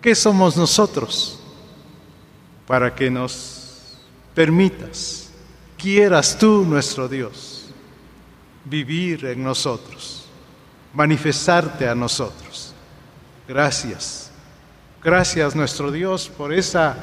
¿Qué 0.00 0.14
somos 0.14 0.56
nosotros 0.56 1.40
para 2.66 2.94
que 2.94 3.10
nos 3.10 3.98
permitas, 4.34 5.30
quieras 5.76 6.38
tú, 6.38 6.64
nuestro 6.64 7.08
Dios, 7.08 7.66
vivir 8.64 9.24
en 9.26 9.42
nosotros, 9.42 10.26
manifestarte 10.94 11.88
a 11.88 11.94
nosotros? 11.94 12.72
Gracias. 13.46 14.27
Gracias, 15.02 15.54
nuestro 15.54 15.92
Dios, 15.92 16.28
por 16.28 16.52
esa 16.52 16.96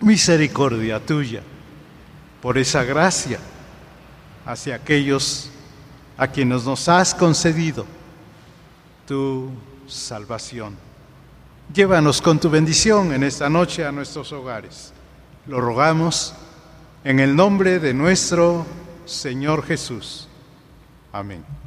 misericordia 0.00 0.98
tuya, 0.98 1.42
por 2.40 2.58
esa 2.58 2.82
gracia 2.82 3.38
hacia 4.44 4.74
aquellos 4.74 5.50
a 6.16 6.26
quienes 6.26 6.64
nos 6.64 6.88
has 6.88 7.14
concedido 7.14 7.86
tu 9.06 9.50
salvación. 9.86 10.76
Llévanos 11.72 12.20
con 12.20 12.38
tu 12.40 12.50
bendición 12.50 13.12
en 13.12 13.22
esta 13.22 13.48
noche 13.48 13.86
a 13.86 13.92
nuestros 13.92 14.32
hogares. 14.32 14.92
Lo 15.46 15.60
rogamos 15.60 16.34
en 17.04 17.20
el 17.20 17.34
nombre 17.34 17.78
de 17.78 17.94
nuestro 17.94 18.66
Señor 19.06 19.64
Jesús. 19.64 20.28
Amén. 21.12 21.61